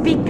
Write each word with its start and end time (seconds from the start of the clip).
speak 0.00 0.24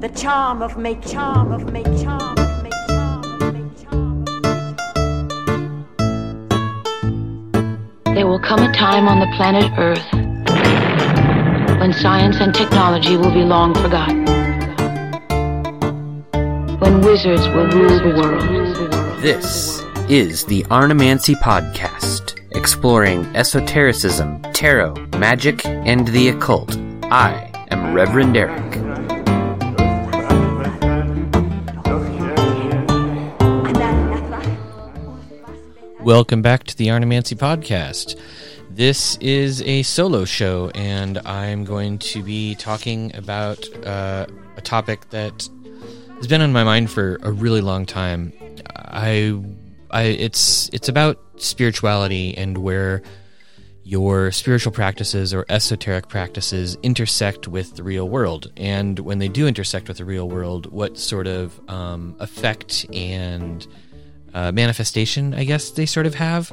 the 0.00 0.08
charm 0.16 0.62
of 0.62 0.76
make 0.76 1.00
charm 1.06 1.52
of 1.52 1.72
make 1.72 1.86
charm 2.02 2.36
of 2.36 2.62
make 2.64 2.72
charm 2.88 3.24
of 3.24 3.54
make 3.54 3.82
charm. 3.82 4.24
There 8.14 8.26
will 8.26 8.40
come 8.40 8.64
a 8.68 8.72
time 8.74 9.06
on 9.06 9.20
the 9.20 9.30
planet 9.36 9.70
Earth 9.78 10.12
when 11.78 11.92
science 11.92 12.36
and 12.40 12.52
technology 12.52 13.16
will 13.16 13.30
be 13.32 13.44
long 13.44 13.74
forgotten. 13.74 14.26
When 16.80 17.00
wizards 17.02 17.46
will 17.54 17.68
rule 17.68 18.00
the 18.00 18.14
world. 18.20 19.22
This 19.22 19.84
is 20.08 20.46
the 20.46 20.66
Arnemancy 20.68 21.36
Podcast, 21.36 22.40
exploring 22.56 23.24
esotericism, 23.36 24.42
tarot, 24.52 24.94
magic, 25.16 25.64
and 25.64 26.08
the 26.08 26.28
occult. 26.30 26.76
I 27.04 27.52
am 27.70 27.94
Reverend 27.94 28.36
Eric. 28.36 28.81
Welcome 36.04 36.42
back 36.42 36.64
to 36.64 36.76
the 36.76 36.90
Arnemancy 36.90 37.36
Podcast. 37.36 38.18
This 38.68 39.16
is 39.18 39.62
a 39.62 39.84
solo 39.84 40.24
show, 40.24 40.68
and 40.74 41.18
I'm 41.18 41.62
going 41.64 41.98
to 42.00 42.24
be 42.24 42.56
talking 42.56 43.14
about 43.14 43.64
uh, 43.86 44.26
a 44.56 44.60
topic 44.60 45.10
that 45.10 45.48
has 46.16 46.26
been 46.26 46.40
on 46.40 46.52
my 46.52 46.64
mind 46.64 46.90
for 46.90 47.20
a 47.22 47.30
really 47.30 47.60
long 47.60 47.86
time. 47.86 48.32
I, 48.76 49.40
I, 49.92 50.02
it's 50.02 50.68
it's 50.70 50.88
about 50.88 51.20
spirituality 51.36 52.36
and 52.36 52.58
where 52.58 53.04
your 53.84 54.32
spiritual 54.32 54.72
practices 54.72 55.32
or 55.32 55.46
esoteric 55.48 56.08
practices 56.08 56.76
intersect 56.82 57.46
with 57.46 57.76
the 57.76 57.84
real 57.84 58.08
world, 58.08 58.50
and 58.56 58.98
when 58.98 59.20
they 59.20 59.28
do 59.28 59.46
intersect 59.46 59.86
with 59.86 59.98
the 59.98 60.04
real 60.04 60.28
world, 60.28 60.66
what 60.66 60.98
sort 60.98 61.28
of 61.28 61.60
um, 61.70 62.16
effect 62.18 62.86
and 62.92 63.68
uh, 64.34 64.52
manifestation, 64.52 65.34
I 65.34 65.44
guess 65.44 65.70
they 65.70 65.86
sort 65.86 66.06
of 66.06 66.14
have. 66.14 66.52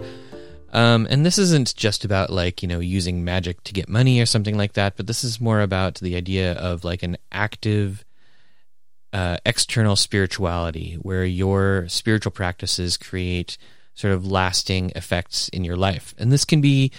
Um, 0.72 1.08
and 1.10 1.26
this 1.26 1.38
isn't 1.38 1.76
just 1.76 2.06
about 2.06 2.30
like, 2.30 2.62
you 2.62 2.68
know, 2.68 2.80
using 2.80 3.24
magic 3.24 3.64
to 3.64 3.74
get 3.74 3.90
money 3.90 4.22
or 4.22 4.26
something 4.26 4.58
like 4.58 4.74
that, 4.74 4.96
but 4.98 5.08
this 5.08 5.24
is 5.24 5.42
more 5.42 5.62
about 5.62 5.96
the 5.96 6.16
idea 6.16 6.54
of 6.54 6.84
like 6.84 7.02
an 7.02 7.18
active 7.32 8.06
uh, 9.12 9.38
external 9.46 9.96
spirituality 9.96 10.96
where 11.02 11.26
your 11.26 11.88
spiritual 11.88 12.32
practices 12.32 12.98
create 12.98 13.58
sort 13.96 14.14
of 14.14 14.26
lasting 14.26 14.92
effects 14.96 15.50
in 15.50 15.64
your 15.64 15.76
life. 15.76 16.14
And 16.18 16.32
this 16.32 16.46
can 16.46 16.62
be 16.62 16.92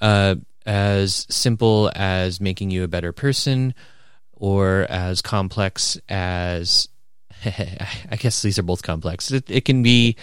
uh, 0.00 0.36
as 0.64 1.26
simple 1.28 1.90
as 1.94 2.40
making 2.40 2.70
you 2.70 2.84
a 2.84 2.88
better 2.88 3.12
person 3.12 3.74
or 4.32 4.86
as 4.88 5.20
complex 5.20 5.98
as 6.08 6.88
I 8.10 8.16
guess 8.16 8.42
these 8.42 8.58
are 8.58 8.62
both 8.62 8.82
complex. 8.82 9.30
It, 9.30 9.50
it 9.50 9.64
can 9.64 9.82
be 9.82 10.16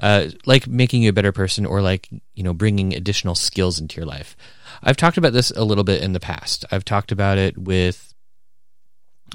uh, 0.00 0.28
like 0.46 0.66
making 0.66 1.02
you 1.02 1.10
a 1.10 1.12
better 1.12 1.32
person, 1.32 1.66
or 1.66 1.82
like 1.82 2.08
you 2.34 2.42
know 2.42 2.54
bringing 2.54 2.94
additional 2.94 3.34
skills 3.34 3.78
into 3.78 3.96
your 3.96 4.06
life. 4.06 4.36
I've 4.82 4.96
talked 4.96 5.18
about 5.18 5.32
this 5.32 5.50
a 5.50 5.64
little 5.64 5.84
bit 5.84 6.02
in 6.02 6.12
the 6.12 6.20
past. 6.20 6.64
I've 6.70 6.84
talked 6.84 7.12
about 7.12 7.38
it 7.38 7.58
with 7.58 8.14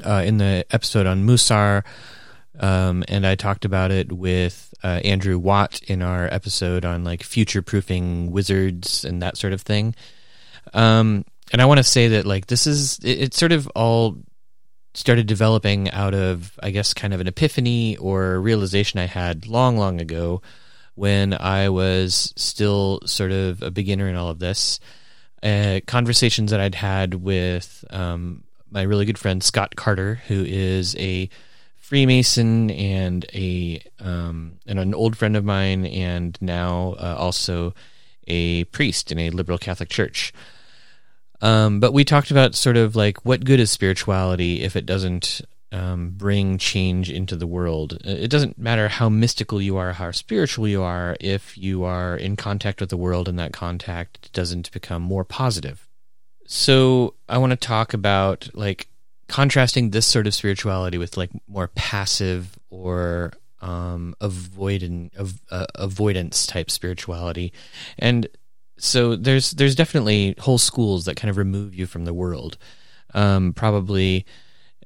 uh, 0.05 0.23
in 0.25 0.37
the 0.37 0.65
episode 0.71 1.05
on 1.05 1.25
Mussar, 1.25 1.83
um, 2.59 3.03
and 3.07 3.25
I 3.25 3.35
talked 3.35 3.65
about 3.65 3.91
it 3.91 4.11
with 4.11 4.73
uh, 4.83 5.01
Andrew 5.03 5.37
Watt 5.37 5.81
in 5.83 6.01
our 6.01 6.25
episode 6.25 6.85
on 6.85 7.03
like 7.03 7.23
future 7.23 7.61
proofing 7.61 8.31
wizards 8.31 9.05
and 9.05 9.21
that 9.21 9.37
sort 9.37 9.53
of 9.53 9.61
thing. 9.61 9.95
Um, 10.73 11.25
and 11.51 11.61
I 11.61 11.65
want 11.65 11.77
to 11.77 11.83
say 11.83 12.09
that 12.09 12.25
like 12.25 12.47
this 12.47 12.67
is 12.67 12.99
it, 12.99 13.19
it's 13.21 13.37
sort 13.37 13.51
of 13.51 13.67
all 13.75 14.17
started 14.97 15.27
developing 15.27 15.91
out 15.91 16.15
of, 16.15 16.59
I 16.63 16.71
guess, 16.71 16.91
kind 16.91 17.13
of 17.13 17.21
an 17.21 17.27
epiphany 17.27 17.95
or 17.97 18.41
realization 18.41 18.99
I 18.99 19.05
had 19.05 19.45
long, 19.45 19.77
long 19.77 20.01
ago 20.01 20.41
when 20.95 21.35
I 21.35 21.69
was 21.69 22.33
still 22.35 23.01
sort 23.05 23.31
of 23.31 23.61
a 23.61 23.69
beginner 23.69 24.09
in 24.09 24.15
all 24.15 24.29
of 24.29 24.39
this. 24.39 24.79
Uh, 25.43 25.81
conversations 25.85 26.49
that 26.49 26.59
I'd 26.59 26.73
had 26.73 27.13
with 27.13 27.85
um, 27.91 28.43
my 28.71 28.81
really 28.81 29.05
good 29.05 29.19
friend 29.19 29.43
Scott 29.43 29.75
Carter, 29.75 30.15
who 30.27 30.43
is 30.43 30.95
a 30.95 31.29
Freemason 31.77 32.71
and 32.71 33.23
a 33.35 33.79
um, 33.99 34.53
and 34.65 34.79
an 34.79 34.95
old 34.95 35.15
friend 35.15 35.37
of 35.37 35.45
mine, 35.45 35.85
and 35.85 36.35
now 36.41 36.95
uh, 36.97 37.15
also 37.19 37.75
a 38.25 38.63
priest 38.63 39.11
in 39.11 39.19
a 39.19 39.29
liberal 39.29 39.59
Catholic 39.59 39.89
church. 39.89 40.33
Um, 41.41 41.79
but 41.79 41.93
we 41.93 42.03
talked 42.03 42.31
about 42.31 42.55
sort 42.55 42.77
of 42.77 42.95
like 42.95 43.23
what 43.25 43.45
good 43.45 43.59
is 43.59 43.71
spirituality 43.71 44.63
if 44.63 44.75
it 44.75 44.85
doesn't 44.85 45.41
um, 45.71 46.11
bring 46.11 46.57
change 46.57 47.09
into 47.11 47.35
the 47.35 47.47
world? 47.47 47.99
It 48.03 48.29
doesn't 48.29 48.57
matter 48.57 48.87
how 48.87 49.09
mystical 49.09 49.61
you 49.61 49.77
are, 49.77 49.93
how 49.93 50.11
spiritual 50.11 50.67
you 50.67 50.81
are, 50.81 51.17
if 51.19 51.57
you 51.57 51.83
are 51.83 52.15
in 52.15 52.35
contact 52.35 52.79
with 52.79 52.89
the 52.89 52.97
world 52.97 53.27
and 53.27 53.37
that 53.39 53.53
contact 53.53 54.31
doesn't 54.33 54.71
become 54.71 55.01
more 55.01 55.23
positive. 55.23 55.87
So 56.45 57.15
I 57.27 57.37
want 57.37 57.51
to 57.51 57.57
talk 57.57 57.93
about 57.93 58.49
like 58.53 58.87
contrasting 59.27 59.89
this 59.89 60.05
sort 60.05 60.27
of 60.27 60.33
spirituality 60.33 60.97
with 60.97 61.17
like 61.17 61.31
more 61.47 61.67
passive 61.75 62.57
or 62.69 63.33
um, 63.61 64.15
avoidant, 64.21 65.15
of, 65.17 65.41
uh, 65.51 65.65
avoidance 65.75 66.45
type 66.45 66.71
spirituality, 66.71 67.51
and 67.97 68.27
so 68.77 69.15
there's 69.15 69.51
there's 69.51 69.75
definitely 69.75 70.35
whole 70.39 70.57
schools 70.57 71.05
that 71.05 71.15
kind 71.15 71.29
of 71.29 71.37
remove 71.37 71.73
you 71.73 71.85
from 71.85 72.05
the 72.05 72.13
world. 72.13 72.57
Um, 73.13 73.53
probably, 73.53 74.25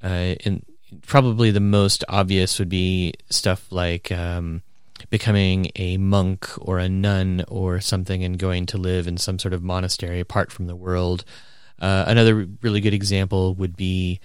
uh, 0.03 0.35
in 0.45 0.63
probably 1.05 1.51
the 1.51 1.59
most 1.59 2.03
obvious 2.09 2.59
would 2.59 2.69
be 2.69 3.13
stuff 3.29 3.71
like 3.71 4.11
um, 4.11 4.61
becoming 5.09 5.71
a 5.75 5.97
monk 5.97 6.49
or 6.59 6.79
a 6.79 6.89
nun 6.89 7.43
or 7.47 7.79
something 7.79 8.23
and 8.23 8.37
going 8.37 8.65
to 8.67 8.77
live 8.77 9.07
in 9.07 9.17
some 9.17 9.39
sort 9.39 9.53
of 9.53 9.63
monastery 9.63 10.19
apart 10.19 10.51
from 10.51 10.67
the 10.67 10.75
world. 10.75 11.23
Uh, 11.79 12.05
another 12.07 12.47
really 12.61 12.79
good 12.79 12.93
example 12.93 13.55
would 13.55 13.75
be, 13.75 14.19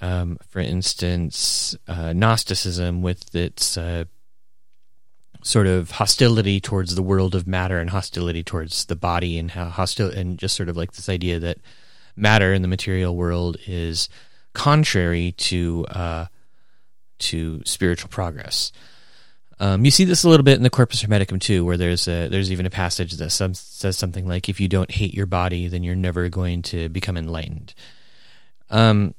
um, 0.00 0.38
for 0.48 0.58
instance, 0.58 1.76
uh, 1.86 2.12
Gnosticism 2.12 3.00
with 3.02 3.34
its 3.34 3.78
uh, 3.78 4.04
sort 5.44 5.66
of 5.66 5.90
hostility 5.92 6.58
towards 6.58 6.94
the 6.94 7.02
world 7.02 7.34
of 7.34 7.46
matter 7.46 7.78
and 7.78 7.90
hostility 7.90 8.42
towards 8.42 8.86
the 8.86 8.96
body 8.96 9.38
and 9.38 9.50
how 9.50 9.66
hostile 9.66 10.08
and 10.08 10.38
just 10.38 10.56
sort 10.56 10.70
of 10.70 10.76
like 10.76 10.92
this 10.92 11.10
idea 11.10 11.38
that 11.38 11.58
matter 12.16 12.54
in 12.54 12.62
the 12.62 12.68
material 12.68 13.14
world 13.14 13.58
is 13.66 14.08
contrary 14.54 15.32
to 15.32 15.84
uh, 15.90 16.24
to 17.18 17.62
spiritual 17.66 18.08
progress. 18.08 18.72
Um, 19.60 19.84
you 19.84 19.90
see 19.90 20.04
this 20.04 20.24
a 20.24 20.28
little 20.30 20.44
bit 20.44 20.56
in 20.56 20.62
the 20.62 20.70
Corpus 20.70 21.02
Hermeticum 21.02 21.40
too, 21.40 21.62
where 21.64 21.76
there's 21.76 22.08
a, 22.08 22.28
there's 22.28 22.50
even 22.50 22.66
a 22.66 22.70
passage 22.70 23.12
that 23.12 23.30
some, 23.30 23.52
says 23.52 23.98
something 23.98 24.26
like, 24.26 24.48
"If 24.48 24.60
you 24.60 24.68
don't 24.68 24.90
hate 24.90 25.12
your 25.12 25.26
body, 25.26 25.68
then 25.68 25.84
you're 25.84 25.94
never 25.94 26.30
going 26.30 26.62
to 26.62 26.88
become 26.88 27.18
enlightened." 27.18 27.74
Um, 28.70 29.14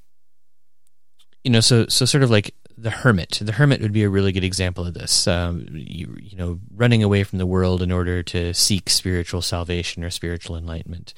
you 1.44 1.52
know, 1.52 1.60
so 1.60 1.86
so 1.88 2.06
sort 2.06 2.24
of 2.24 2.32
like 2.32 2.56
the 2.78 2.90
hermit. 2.90 3.40
The 3.42 3.54
hermit 3.54 3.82
would 3.82 3.94
be 3.94 4.04
a 4.04 4.10
really 4.10 4.32
good 4.32 4.44
example 4.44 4.86
of 4.86 4.94
this. 4.94 5.28
Um, 5.28 5.68
you, 5.72 6.18
you 6.22 6.38
know, 6.38 6.60
running 6.76 7.04
away 7.04 7.24
from 7.24 7.40
the 7.40 7.46
world 7.46 7.82
in 7.82 7.92
order 7.92 8.22
to 8.24 8.54
seek 8.54 8.90
spiritual 8.90 9.42
salvation 9.42 10.04
or 10.04 10.10
spiritual 10.10 10.58
enlightenment. 10.58 11.14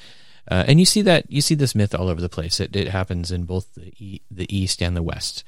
Uh, 0.49 0.63
and 0.67 0.79
you 0.79 0.85
see 0.85 1.01
that 1.01 1.29
you 1.29 1.41
see 1.41 1.55
this 1.55 1.75
myth 1.75 1.93
all 1.93 2.07
over 2.07 2.21
the 2.21 2.29
place. 2.29 2.59
It, 2.59 2.75
it 2.75 2.87
happens 2.87 3.31
in 3.31 3.43
both 3.43 3.73
the 3.73 3.93
e- 3.97 4.21
the 4.31 4.55
east 4.55 4.81
and 4.81 4.95
the 4.95 5.03
west. 5.03 5.43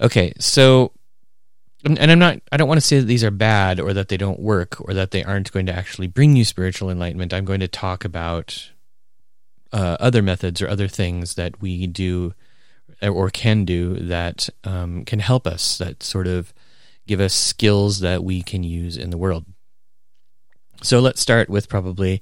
Okay, 0.00 0.32
so 0.38 0.92
and 1.84 2.10
I'm 2.10 2.18
not 2.18 2.40
I 2.50 2.56
don't 2.56 2.68
want 2.68 2.80
to 2.80 2.86
say 2.86 3.00
that 3.00 3.06
these 3.06 3.24
are 3.24 3.30
bad 3.30 3.78
or 3.78 3.92
that 3.92 4.08
they 4.08 4.16
don't 4.16 4.40
work 4.40 4.80
or 4.80 4.94
that 4.94 5.10
they 5.10 5.22
aren't 5.22 5.52
going 5.52 5.66
to 5.66 5.74
actually 5.74 6.06
bring 6.06 6.34
you 6.34 6.44
spiritual 6.44 6.88
enlightenment. 6.88 7.34
I'm 7.34 7.44
going 7.44 7.60
to 7.60 7.68
talk 7.68 8.04
about 8.04 8.70
uh, 9.72 9.98
other 10.00 10.22
methods 10.22 10.62
or 10.62 10.68
other 10.68 10.88
things 10.88 11.34
that 11.34 11.60
we 11.60 11.86
do 11.86 12.32
or 13.02 13.30
can 13.30 13.64
do 13.64 13.94
that 13.94 14.48
um, 14.64 15.04
can 15.04 15.18
help 15.18 15.46
us, 15.46 15.78
that 15.78 16.02
sort 16.02 16.26
of 16.26 16.52
give 17.06 17.20
us 17.20 17.34
skills 17.34 18.00
that 18.00 18.24
we 18.24 18.42
can 18.42 18.62
use 18.62 18.96
in 18.96 19.10
the 19.10 19.18
world. 19.18 19.44
So 20.82 21.00
let's 21.00 21.20
start 21.20 21.48
with 21.48 21.68
probably 21.68 22.20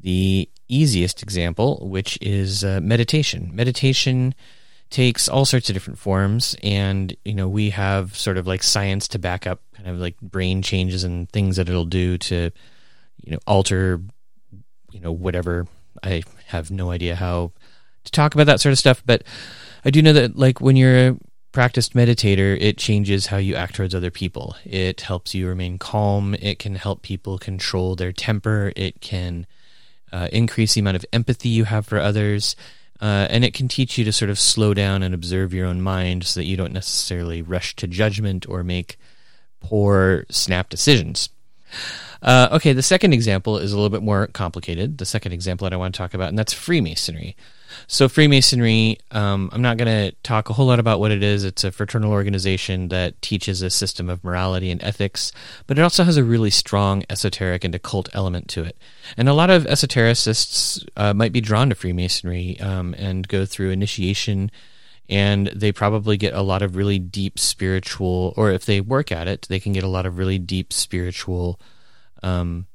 the 0.00 0.48
easiest 0.68 1.22
example, 1.22 1.86
which 1.88 2.18
is 2.20 2.64
uh, 2.64 2.80
meditation. 2.82 3.50
Meditation 3.52 4.34
takes 4.90 5.28
all 5.28 5.44
sorts 5.44 5.68
of 5.68 5.74
different 5.74 5.98
forms, 5.98 6.56
and 6.62 7.16
you 7.24 7.34
know 7.34 7.48
we 7.48 7.70
have 7.70 8.16
sort 8.16 8.36
of 8.36 8.46
like 8.46 8.62
science 8.62 9.08
to 9.08 9.18
back 9.18 9.46
up 9.46 9.60
kind 9.76 9.88
of 9.88 9.98
like 9.98 10.20
brain 10.20 10.62
changes 10.62 11.04
and 11.04 11.30
things 11.30 11.56
that 11.56 11.68
it'll 11.68 11.84
do 11.84 12.18
to 12.18 12.50
you 13.22 13.32
know 13.32 13.38
alter 13.46 14.00
you 14.92 15.00
know 15.00 15.12
whatever. 15.12 15.66
I 16.02 16.22
have 16.46 16.70
no 16.70 16.90
idea 16.90 17.14
how 17.14 17.52
to 18.04 18.12
talk 18.12 18.34
about 18.34 18.46
that 18.46 18.60
sort 18.60 18.72
of 18.72 18.78
stuff, 18.78 19.02
but 19.04 19.24
I 19.84 19.90
do 19.90 20.02
know 20.02 20.12
that 20.12 20.36
like 20.36 20.60
when 20.60 20.76
you're 20.76 21.08
a 21.08 21.16
practiced 21.52 21.94
meditator, 21.94 22.60
it 22.60 22.78
changes 22.78 23.26
how 23.26 23.36
you 23.36 23.54
act 23.54 23.76
towards 23.76 23.94
other 23.94 24.10
people. 24.10 24.56
It 24.64 25.02
helps 25.02 25.34
you 25.34 25.46
remain 25.46 25.78
calm. 25.78 26.34
It 26.34 26.58
can 26.58 26.74
help 26.74 27.02
people 27.02 27.38
control 27.38 27.94
their 27.94 28.12
temper. 28.12 28.72
It 28.74 29.00
can 29.00 29.46
uh, 30.12 30.28
increase 30.32 30.74
the 30.74 30.80
amount 30.80 30.96
of 30.96 31.06
empathy 31.12 31.48
you 31.48 31.64
have 31.64 31.86
for 31.86 31.98
others. 31.98 32.56
Uh, 33.00 33.26
and 33.28 33.44
it 33.44 33.54
can 33.54 33.68
teach 33.68 33.98
you 33.98 34.04
to 34.04 34.12
sort 34.12 34.30
of 34.30 34.38
slow 34.38 34.72
down 34.72 35.02
and 35.02 35.14
observe 35.14 35.52
your 35.52 35.66
own 35.66 35.82
mind 35.82 36.24
so 36.24 36.40
that 36.40 36.46
you 36.46 36.56
don't 36.56 36.72
necessarily 36.72 37.42
rush 37.42 37.76
to 37.76 37.86
judgment 37.86 38.48
or 38.48 38.64
make 38.64 38.98
poor 39.60 40.24
snap 40.30 40.68
decisions. 40.68 41.28
Uh, 42.22 42.48
okay, 42.52 42.72
the 42.72 42.82
second 42.82 43.12
example 43.12 43.58
is 43.58 43.72
a 43.72 43.76
little 43.76 43.90
bit 43.90 44.02
more 44.02 44.28
complicated. 44.28 44.98
The 44.98 45.04
second 45.04 45.32
example 45.32 45.66
that 45.66 45.74
I 45.74 45.76
want 45.76 45.94
to 45.94 45.98
talk 45.98 46.14
about, 46.14 46.28
and 46.28 46.38
that's 46.38 46.52
Freemasonry. 46.52 47.36
So, 47.86 48.08
Freemasonry, 48.08 48.98
um, 49.10 49.50
I'm 49.52 49.62
not 49.62 49.76
going 49.76 50.10
to 50.10 50.16
talk 50.22 50.50
a 50.50 50.52
whole 50.52 50.66
lot 50.66 50.78
about 50.78 51.00
what 51.00 51.10
it 51.10 51.22
is. 51.22 51.44
It's 51.44 51.64
a 51.64 51.72
fraternal 51.72 52.12
organization 52.12 52.88
that 52.88 53.20
teaches 53.22 53.62
a 53.62 53.70
system 53.70 54.08
of 54.08 54.24
morality 54.24 54.70
and 54.70 54.82
ethics, 54.82 55.32
but 55.66 55.78
it 55.78 55.82
also 55.82 56.04
has 56.04 56.16
a 56.16 56.24
really 56.24 56.50
strong 56.50 57.04
esoteric 57.10 57.64
and 57.64 57.74
occult 57.74 58.08
element 58.12 58.48
to 58.48 58.64
it. 58.64 58.76
And 59.16 59.28
a 59.28 59.34
lot 59.34 59.50
of 59.50 59.64
esotericists 59.64 60.86
uh, 60.96 61.14
might 61.14 61.32
be 61.32 61.40
drawn 61.40 61.68
to 61.68 61.74
Freemasonry 61.74 62.58
um, 62.60 62.94
and 62.98 63.28
go 63.28 63.46
through 63.46 63.70
initiation, 63.70 64.50
and 65.08 65.48
they 65.48 65.72
probably 65.72 66.16
get 66.16 66.34
a 66.34 66.42
lot 66.42 66.62
of 66.62 66.76
really 66.76 66.98
deep 66.98 67.38
spiritual, 67.38 68.34
or 68.36 68.50
if 68.50 68.64
they 68.64 68.80
work 68.80 69.12
at 69.12 69.28
it, 69.28 69.46
they 69.48 69.60
can 69.60 69.72
get 69.72 69.84
a 69.84 69.88
lot 69.88 70.06
of 70.06 70.18
really 70.18 70.38
deep 70.38 70.72
spiritual 70.72 71.60
um, 72.22 72.66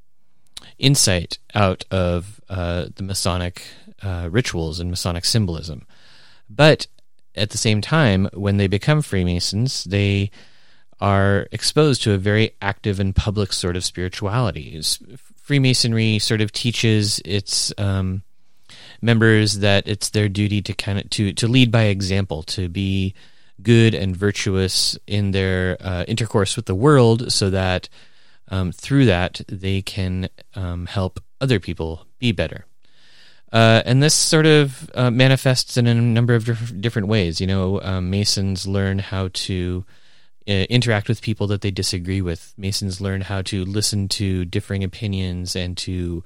insight 0.77 1.37
out 1.55 1.85
of 1.91 2.41
uh, 2.49 2.87
the 2.95 3.03
Masonic 3.03 3.63
uh, 4.01 4.29
rituals 4.31 4.79
and 4.79 4.89
Masonic 4.89 5.25
symbolism. 5.25 5.85
But 6.49 6.87
at 7.35 7.51
the 7.51 7.57
same 7.57 7.81
time, 7.81 8.29
when 8.33 8.57
they 8.57 8.67
become 8.67 9.01
Freemasons, 9.01 9.83
they 9.83 10.31
are 10.99 11.47
exposed 11.51 12.03
to 12.03 12.13
a 12.13 12.17
very 12.17 12.55
active 12.61 12.99
and 12.99 13.15
public 13.15 13.53
sort 13.53 13.75
of 13.75 13.85
spirituality. 13.85 14.81
Freemasonry 15.35 16.19
sort 16.19 16.41
of 16.41 16.51
teaches 16.51 17.21
its 17.23 17.73
um, 17.77 18.23
members 19.01 19.59
that 19.59 19.87
it's 19.87 20.09
their 20.09 20.29
duty 20.29 20.61
to 20.61 20.73
kind 20.73 20.99
of 20.99 21.09
to 21.09 21.33
to 21.33 21.47
lead 21.47 21.71
by 21.71 21.83
example, 21.83 22.43
to 22.43 22.67
be 22.67 23.13
good 23.61 23.93
and 23.93 24.15
virtuous 24.15 24.97
in 25.07 25.31
their 25.31 25.77
uh, 25.79 26.03
intercourse 26.07 26.55
with 26.55 26.65
the 26.65 26.75
world, 26.75 27.31
so 27.31 27.49
that 27.49 27.89
um, 28.49 28.71
through 28.71 29.05
that 29.05 29.41
they 29.47 29.81
can 29.81 30.29
um, 30.55 30.85
help 30.85 31.19
other 31.39 31.59
people 31.59 32.05
be 32.19 32.31
better. 32.31 32.65
Uh, 33.51 33.81
and 33.85 34.03
this 34.03 34.13
sort 34.13 34.45
of 34.45 34.91
uh, 34.93 35.09
manifests 35.09 35.75
in 35.75 35.87
a 35.87 35.95
number 35.95 36.35
of 36.35 36.45
diff- 36.45 36.81
different 36.81 37.07
ways. 37.07 37.41
You 37.41 37.47
know, 37.47 37.81
um, 37.81 38.09
Masons 38.09 38.67
learn 38.67 38.99
how 38.99 39.29
to 39.33 39.85
uh, 40.47 40.51
interact 40.69 41.07
with 41.09 41.21
people 41.21 41.47
that 41.47 41.61
they 41.61 41.71
disagree 41.71 42.21
with. 42.21 42.53
Masons 42.57 43.01
learn 43.01 43.21
how 43.21 43.41
to 43.43 43.65
listen 43.65 44.07
to 44.09 44.45
differing 44.45 44.83
opinions 44.83 45.55
and 45.55 45.75
to 45.77 46.23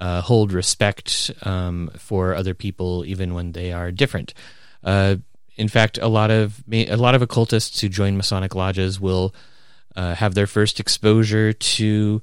uh, 0.00 0.20
hold 0.22 0.52
respect 0.52 1.30
um, 1.42 1.90
for 1.96 2.34
other 2.34 2.54
people, 2.54 3.04
even 3.04 3.34
when 3.34 3.52
they 3.52 3.72
are 3.72 3.92
different. 3.92 4.34
Uh, 4.82 5.16
in 5.56 5.68
fact, 5.68 5.98
a 5.98 6.08
lot 6.08 6.32
of 6.32 6.64
a 6.72 6.96
lot 6.96 7.14
of 7.14 7.22
occultists 7.22 7.80
who 7.80 7.88
join 7.88 8.16
Masonic 8.16 8.56
lodges 8.56 8.98
will 8.98 9.32
uh, 9.96 10.14
have 10.14 10.34
their 10.34 10.46
first 10.46 10.80
exposure 10.80 11.52
to 11.52 12.22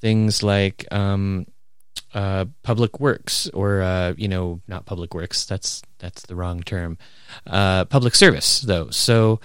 things 0.00 0.42
like 0.42 0.86
um, 0.90 1.46
uh, 2.14 2.44
public 2.62 3.00
works 3.00 3.48
or 3.54 3.82
uh, 3.82 4.12
you 4.16 4.28
know 4.28 4.60
not 4.68 4.84
public 4.84 5.14
works 5.14 5.46
that's 5.46 5.82
that's 5.98 6.22
the 6.22 6.34
wrong 6.34 6.60
term 6.62 6.98
uh, 7.46 7.84
public 7.86 8.14
service 8.14 8.60
though. 8.60 8.90
So 8.90 9.40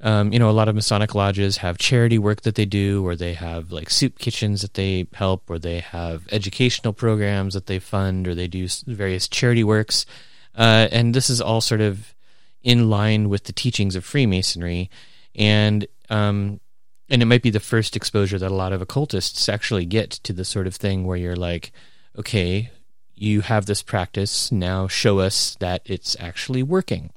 um, 0.00 0.32
you 0.32 0.38
know 0.38 0.48
a 0.48 0.52
lot 0.52 0.68
of 0.68 0.74
masonic 0.74 1.14
lodges 1.14 1.58
have 1.58 1.78
charity 1.78 2.18
work 2.18 2.42
that 2.42 2.54
they 2.54 2.64
do 2.64 3.06
or 3.06 3.16
they 3.16 3.34
have 3.34 3.72
like 3.72 3.90
soup 3.90 4.18
kitchens 4.18 4.62
that 4.62 4.74
they 4.74 5.06
help 5.12 5.50
or 5.50 5.58
they 5.58 5.80
have 5.80 6.26
educational 6.30 6.92
programs 6.92 7.54
that 7.54 7.66
they 7.66 7.78
fund 7.78 8.28
or 8.28 8.34
they 8.34 8.48
do 8.48 8.68
various 8.86 9.28
charity 9.28 9.64
works. 9.64 10.06
Uh, 10.54 10.88
and 10.90 11.14
this 11.14 11.28
is 11.28 11.40
all 11.40 11.60
sort 11.60 11.82
of 11.82 12.14
in 12.62 12.88
line 12.88 13.28
with 13.28 13.44
the 13.44 13.52
teachings 13.52 13.94
of 13.94 14.04
freemasonry. 14.04 14.90
And 15.34 15.86
um, 16.08 16.60
and 17.08 17.22
it 17.22 17.26
might 17.26 17.42
be 17.42 17.50
the 17.50 17.60
first 17.60 17.96
exposure 17.96 18.38
that 18.38 18.50
a 18.50 18.54
lot 18.54 18.72
of 18.72 18.82
occultists 18.82 19.48
actually 19.48 19.86
get 19.86 20.10
to 20.10 20.32
the 20.32 20.44
sort 20.44 20.66
of 20.66 20.74
thing 20.74 21.04
where 21.04 21.16
you're 21.16 21.36
like 21.36 21.72
okay, 22.18 22.70
you 23.14 23.40
have 23.42 23.66
this 23.66 23.82
practice. 23.82 24.50
Now 24.50 24.88
show 24.88 25.18
us 25.20 25.56
that 25.60 25.82
it's 25.84 26.16
actually 26.18 26.62
working. 26.62 27.10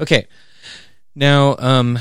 Okay. 0.00 0.26
Now, 1.14 1.56
um, 1.58 1.98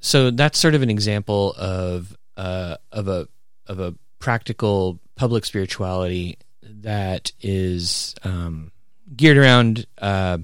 so 0.00 0.30
that's 0.30 0.58
sort 0.58 0.74
of 0.74 0.82
an 0.82 0.90
example 0.90 1.54
of 1.58 2.16
uh, 2.36 2.76
of 2.92 3.08
a 3.08 3.28
of 3.66 3.80
a 3.80 3.94
practical 4.18 4.98
public 5.14 5.44
spirituality 5.44 6.38
that 6.62 7.32
is 7.40 8.14
um, 8.22 8.72
geared 9.14 9.36
around 9.36 9.86
uh, 9.98 10.38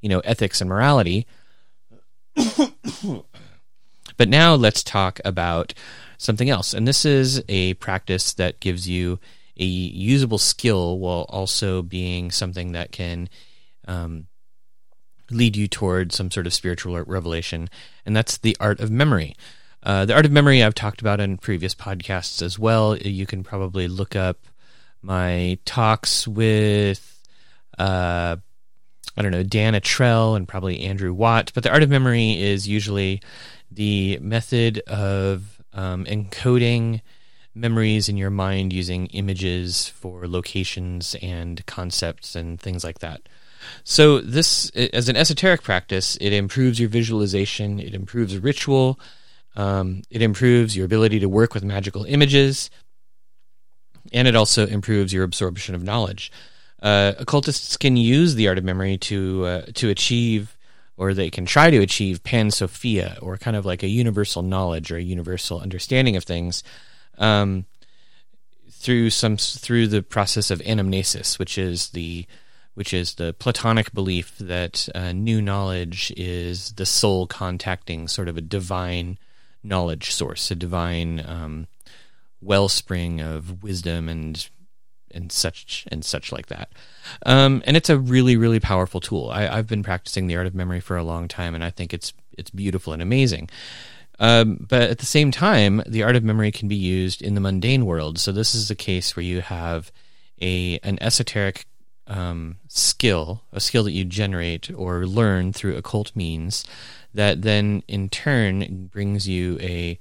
you 0.00 0.08
know 0.08 0.20
ethics 0.20 0.60
and 0.60 0.70
morality. 0.70 1.26
but 4.16 4.28
now 4.28 4.54
let's 4.54 4.82
talk 4.82 5.20
about 5.24 5.74
something 6.18 6.50
else, 6.50 6.74
and 6.74 6.86
this 6.86 7.04
is 7.04 7.42
a 7.48 7.74
practice 7.74 8.32
that 8.34 8.60
gives 8.60 8.88
you 8.88 9.18
a 9.58 9.64
usable 9.64 10.38
skill 10.38 10.98
while 10.98 11.26
also 11.28 11.82
being 11.82 12.30
something 12.30 12.72
that 12.72 12.92
can 12.92 13.28
um, 13.88 14.26
lead 15.30 15.56
you 15.56 15.66
toward 15.66 16.12
some 16.12 16.30
sort 16.30 16.46
of 16.46 16.54
spiritual 16.54 17.00
revelation, 17.04 17.68
and 18.04 18.16
that's 18.16 18.38
the 18.38 18.56
art 18.60 18.80
of 18.80 18.90
memory. 18.90 19.34
Uh, 19.82 20.04
the 20.04 20.14
art 20.14 20.26
of 20.26 20.32
memory 20.32 20.62
I've 20.62 20.74
talked 20.74 21.00
about 21.00 21.20
in 21.20 21.38
previous 21.38 21.74
podcasts 21.74 22.42
as 22.42 22.58
well. 22.58 22.96
You 22.96 23.24
can 23.24 23.44
probably 23.44 23.86
look 23.86 24.16
up 24.16 24.38
my 25.00 25.58
talks 25.64 26.26
with, 26.26 27.22
uh, 27.78 28.36
I 29.16 29.22
don't 29.22 29.30
know, 29.30 29.44
Dan 29.44 29.74
Attrell 29.74 30.34
and 30.36 30.48
probably 30.48 30.80
Andrew 30.80 31.14
Watt. 31.14 31.52
But 31.54 31.62
the 31.62 31.70
art 31.70 31.84
of 31.84 31.88
memory 31.88 32.40
is 32.40 32.66
usually 32.66 33.22
the 33.76 34.18
method 34.20 34.80
of 34.86 35.62
um, 35.72 36.04
encoding 36.06 37.02
memories 37.54 38.08
in 38.08 38.16
your 38.16 38.30
mind 38.30 38.72
using 38.72 39.06
images 39.08 39.88
for 39.88 40.26
locations 40.26 41.14
and 41.22 41.64
concepts 41.66 42.34
and 42.34 42.60
things 42.60 42.84
like 42.84 42.98
that. 42.98 43.20
So, 43.84 44.20
this, 44.20 44.70
as 44.70 45.08
an 45.08 45.16
esoteric 45.16 45.62
practice, 45.62 46.16
it 46.20 46.32
improves 46.32 46.78
your 46.78 46.88
visualization, 46.88 47.80
it 47.80 47.94
improves 47.94 48.38
ritual, 48.38 49.00
um, 49.56 50.02
it 50.10 50.22
improves 50.22 50.76
your 50.76 50.84
ability 50.84 51.20
to 51.20 51.28
work 51.28 51.54
with 51.54 51.64
magical 51.64 52.04
images, 52.04 52.70
and 54.12 54.28
it 54.28 54.36
also 54.36 54.66
improves 54.66 55.12
your 55.12 55.24
absorption 55.24 55.74
of 55.74 55.82
knowledge. 55.82 56.30
Uh, 56.82 57.14
occultists 57.18 57.76
can 57.76 57.96
use 57.96 58.34
the 58.34 58.46
art 58.48 58.58
of 58.58 58.64
memory 58.64 58.98
to 58.98 59.44
uh, 59.46 59.62
to 59.74 59.88
achieve, 59.88 60.55
or 60.96 61.12
they 61.12 61.30
can 61.30 61.44
try 61.44 61.70
to 61.70 61.78
achieve 61.78 62.24
pansophia, 62.24 63.18
or 63.20 63.36
kind 63.36 63.56
of 63.56 63.66
like 63.66 63.82
a 63.82 63.88
universal 63.88 64.42
knowledge 64.42 64.90
or 64.90 64.96
a 64.96 65.02
universal 65.02 65.60
understanding 65.60 66.16
of 66.16 66.24
things 66.24 66.62
um, 67.18 67.66
through 68.70 69.10
some 69.10 69.36
through 69.36 69.86
the 69.88 70.02
process 70.02 70.50
of 70.50 70.60
anamnesis, 70.60 71.38
which 71.38 71.58
is 71.58 71.90
the 71.90 72.26
which 72.74 72.92
is 72.92 73.14
the 73.14 73.32
Platonic 73.32 73.92
belief 73.94 74.36
that 74.38 74.86
uh, 74.94 75.12
new 75.12 75.40
knowledge 75.40 76.12
is 76.14 76.72
the 76.72 76.84
soul 76.84 77.26
contacting 77.26 78.06
sort 78.06 78.28
of 78.28 78.36
a 78.36 78.42
divine 78.42 79.18
knowledge 79.62 80.12
source, 80.12 80.50
a 80.50 80.54
divine 80.54 81.24
um, 81.26 81.66
wellspring 82.42 83.20
of 83.20 83.62
wisdom 83.62 84.10
and 84.10 84.48
and 85.12 85.32
such 85.32 85.86
and 85.90 86.04
such 86.04 86.32
like 86.32 86.46
that. 86.46 86.70
Um, 87.24 87.62
and 87.66 87.76
it's 87.76 87.90
a 87.90 87.98
really 87.98 88.36
really 88.36 88.60
powerful 88.60 89.00
tool. 89.00 89.30
I, 89.30 89.48
I've 89.48 89.66
been 89.66 89.82
practicing 89.82 90.26
the 90.26 90.36
art 90.36 90.46
of 90.46 90.54
memory 90.54 90.80
for 90.80 90.96
a 90.96 91.04
long 91.04 91.28
time, 91.28 91.54
and 91.54 91.64
I 91.64 91.70
think 91.70 91.92
it's 91.94 92.12
it's 92.36 92.50
beautiful 92.50 92.92
and 92.92 93.02
amazing. 93.02 93.48
Um, 94.18 94.66
but 94.68 94.82
at 94.82 94.98
the 94.98 95.06
same 95.06 95.30
time, 95.30 95.82
the 95.86 96.02
art 96.02 96.16
of 96.16 96.24
memory 96.24 96.50
can 96.50 96.68
be 96.68 96.76
used 96.76 97.20
in 97.20 97.34
the 97.34 97.40
mundane 97.40 97.84
world. 97.84 98.18
So 98.18 98.32
this 98.32 98.54
is 98.54 98.70
a 98.70 98.74
case 98.74 99.14
where 99.14 99.24
you 99.24 99.40
have 99.40 99.92
a 100.40 100.78
an 100.82 100.98
esoteric 101.00 101.66
um, 102.06 102.56
skill, 102.68 103.42
a 103.52 103.60
skill 103.60 103.84
that 103.84 103.92
you 103.92 104.04
generate 104.04 104.70
or 104.70 105.06
learn 105.06 105.52
through 105.52 105.76
occult 105.76 106.14
means, 106.14 106.64
that 107.14 107.42
then 107.42 107.82
in 107.88 108.08
turn 108.08 108.86
brings 108.92 109.28
you 109.28 109.58
a, 109.60 109.98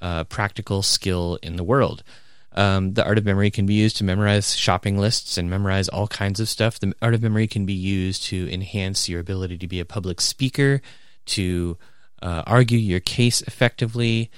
a 0.00 0.24
practical 0.24 0.82
skill 0.82 1.38
in 1.42 1.56
the 1.56 1.64
world. 1.64 2.02
Um, 2.52 2.94
the 2.94 3.04
art 3.04 3.18
of 3.18 3.24
memory 3.24 3.50
can 3.50 3.66
be 3.66 3.74
used 3.74 3.96
to 3.98 4.04
memorize 4.04 4.56
shopping 4.56 4.98
lists 4.98 5.38
and 5.38 5.48
memorize 5.48 5.88
all 5.88 6.08
kinds 6.08 6.40
of 6.40 6.48
stuff. 6.48 6.80
The 6.80 6.92
art 7.00 7.14
of 7.14 7.22
memory 7.22 7.46
can 7.46 7.64
be 7.64 7.72
used 7.72 8.24
to 8.24 8.52
enhance 8.52 9.08
your 9.08 9.20
ability 9.20 9.58
to 9.58 9.68
be 9.68 9.78
a 9.78 9.84
public 9.84 10.20
speaker, 10.20 10.82
to 11.26 11.78
uh, 12.22 12.42
argue 12.46 12.78
your 12.78 13.00
case 13.00 13.40
effectively, 13.42 14.30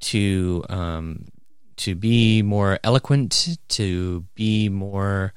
to 0.00 0.64
um, 0.68 1.26
to 1.76 1.94
be 1.94 2.42
more 2.42 2.78
eloquent, 2.82 3.58
to 3.68 4.20
be 4.34 4.68
more, 4.68 5.32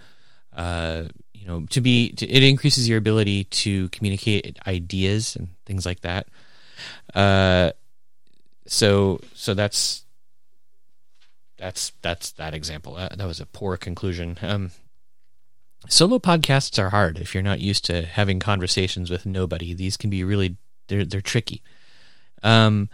uh, 0.54 1.04
you 1.34 1.48
know, 1.48 1.66
to 1.70 1.82
be. 1.82 2.14
To, 2.14 2.28
it 2.28 2.44
increases 2.44 2.90
your 2.90 2.98
ability 2.98 3.44
to 3.46 3.90
communicate 3.90 4.58
ideas 4.66 5.36
and 5.36 5.50
things 5.66 5.86
like 5.86 6.02
that. 6.02 6.28
Uh, 7.14 7.72
so 8.66 9.20
so 9.34 9.54
that's 9.54 10.03
that's 11.64 11.94
that's 12.02 12.32
that 12.34 12.54
example. 12.54 12.98
Uh, 12.98 13.10
that 13.16 13.26
was 13.26 13.40
a 13.40 13.46
poor 13.46 13.78
conclusion. 13.78 14.38
Um, 14.42 14.72
solo 15.88 16.20
podcasts 16.20 16.78
are 16.78 16.90
hard 16.90 17.18
if 17.18 17.34
you're 17.34 17.42
not 17.42 17.62
used 17.62 17.86
to 17.86 18.04
having 18.04 18.40
conversations 18.40 19.10
with 19.10 19.26
nobody. 19.26 19.74
These 19.74 19.96
can 19.96 20.10
be 20.10 20.26
really 20.26 20.58
they're 20.88 21.06
they're 21.06 21.22
tricky. 21.22 21.64
Um, 22.44 22.90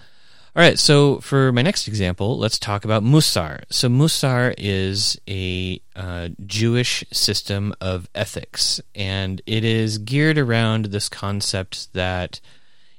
all 0.56 0.62
right, 0.62 0.78
so 0.78 1.20
for 1.20 1.52
my 1.52 1.64
next 1.64 1.88
example, 1.88 2.38
let's 2.38 2.60
talk 2.60 2.86
about 2.86 3.04
Mussar. 3.04 3.64
So 3.72 3.88
Mussar 3.88 4.54
is 4.58 5.20
a 5.28 5.82
uh, 5.96 6.30
Jewish 6.46 7.04
system 7.12 7.74
of 7.82 8.08
ethics, 8.14 8.80
and 8.94 9.42
it 9.48 9.64
is 9.64 9.98
geared 9.98 10.38
around 10.38 10.86
this 10.86 11.10
concept 11.10 11.92
that 11.94 12.40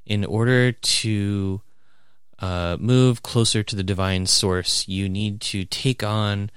in 0.05 0.25
order 0.25 0.73
to 0.73 1.61
uh, 2.41 2.77
move 2.81 3.23
closer 3.23 3.63
to 3.63 3.77
the 3.77 3.83
divine 3.83 4.27
source, 4.27 4.89
you 4.89 5.09
need 5.09 5.41
to 5.41 5.65
take 5.65 6.03
on 6.03 6.51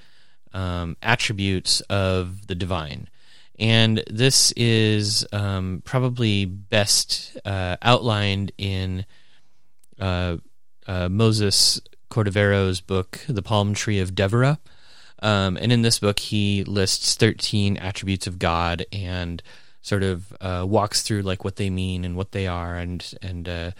um, 0.53 0.95
attributes 1.01 1.81
of 1.81 2.47
the 2.47 2.55
divine. 2.55 3.09
And 3.59 4.03
this 4.09 4.51
is 4.53 5.25
um, 5.31 5.81
probably 5.85 6.45
best 6.45 7.37
uh, 7.45 7.77
outlined 7.81 8.51
in 8.57 9.05
uh, 9.99 10.37
uh, 10.87 11.09
Moses 11.09 11.79
Cordovero's 12.09 12.81
book, 12.81 13.19
The 13.27 13.41
Palm 13.41 13.73
Tree 13.73 13.99
of 13.99 14.15
Devorah. 14.15 14.57
Um, 15.19 15.57
and 15.57 15.71
in 15.71 15.83
this 15.83 15.99
book, 15.99 16.19
he 16.19 16.63
lists 16.63 17.15
13 17.15 17.77
attributes 17.77 18.27
of 18.27 18.39
God 18.39 18.85
and 18.91 19.41
sort 19.81 20.03
of 20.03 20.35
uh, 20.41 20.65
walks 20.67 21.01
through 21.01 21.21
like 21.21 21.43
what 21.43 21.57
they 21.57 21.69
mean 21.69 22.03
and 22.03 22.15
what 22.15 22.31
they 22.31 22.47
are. 22.47 22.75
And, 22.75 23.13
and, 23.21 23.47
uh, 23.47 23.71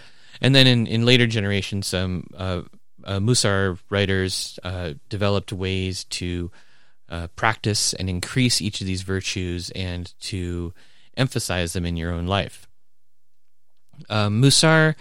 and 0.43 0.53
then 0.53 0.67
in, 0.67 0.85
in 0.85 1.05
later 1.05 1.25
generations, 1.25 1.87
some 1.87 2.27
uh, 2.37 2.61
uh, 3.05 3.19
Mussar 3.19 3.79
writers 3.89 4.59
developed 5.09 5.51
ways 5.51 6.03
to 6.05 6.51
practice 7.35 7.93
and 7.93 8.09
increase 8.09 8.61
each 8.61 8.81
of 8.81 8.87
these 8.87 9.03
virtues 9.03 9.69
and 9.71 10.13
to 10.19 10.73
emphasize 11.15 11.73
them 11.73 11.85
in 11.85 11.95
your 11.95 12.11
own 12.11 12.27
life. 12.27 12.67
Mussar 14.09 14.95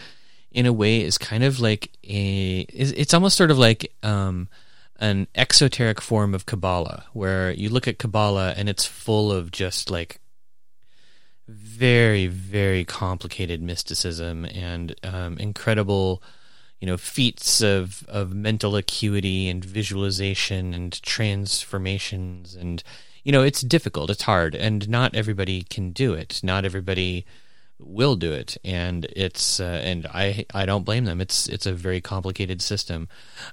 in 0.52 0.66
a 0.66 0.72
way 0.72 1.02
is 1.02 1.18
kind 1.18 1.42
of 1.42 1.58
like 1.60 1.90
a 2.04 2.60
it's 2.68 3.14
almost 3.14 3.36
sort 3.36 3.50
of 3.50 3.58
like 3.58 3.92
um, 4.02 4.48
an 5.00 5.26
exoteric 5.34 6.00
form 6.00 6.34
of 6.34 6.46
Kabbalah, 6.46 7.04
where 7.12 7.50
you 7.50 7.68
look 7.68 7.88
at 7.88 7.98
Kabbalah 7.98 8.54
and 8.56 8.68
it's 8.68 8.84
full 8.84 9.32
of 9.32 9.50
just 9.50 9.90
like 9.90 10.20
very 11.48 12.26
very 12.26 12.84
complicated 12.84 13.60
mysticism 13.62 14.44
and 14.44 14.94
um, 15.02 15.36
incredible 15.38 16.22
you 16.80 16.86
know 16.86 16.96
feats 16.96 17.60
of 17.60 18.04
of 18.08 18.34
mental 18.34 18.76
acuity 18.76 19.48
and 19.48 19.64
visualization 19.64 20.74
and 20.74 21.00
transformations. 21.02 22.54
And 22.54 22.82
you 23.24 23.32
know 23.32 23.42
it's 23.42 23.60
difficult 23.60 24.10
it's 24.10 24.22
hard 24.22 24.54
and 24.54 24.88
not 24.88 25.14
everybody 25.14 25.62
can 25.62 25.92
do 25.92 26.12
it. 26.14 26.40
Not 26.42 26.64
everybody 26.64 27.24
will 27.84 28.16
do 28.16 28.32
it, 28.32 28.56
and 28.64 29.06
it's 29.16 29.60
uh, 29.60 29.80
and 29.82 30.06
I 30.06 30.46
I 30.54 30.66
don't 30.66 30.84
blame 30.84 31.04
them. 31.04 31.20
It's 31.20 31.48
it's 31.48 31.66
a 31.66 31.72
very 31.72 32.00
complicated 32.00 32.62
system, 32.62 33.08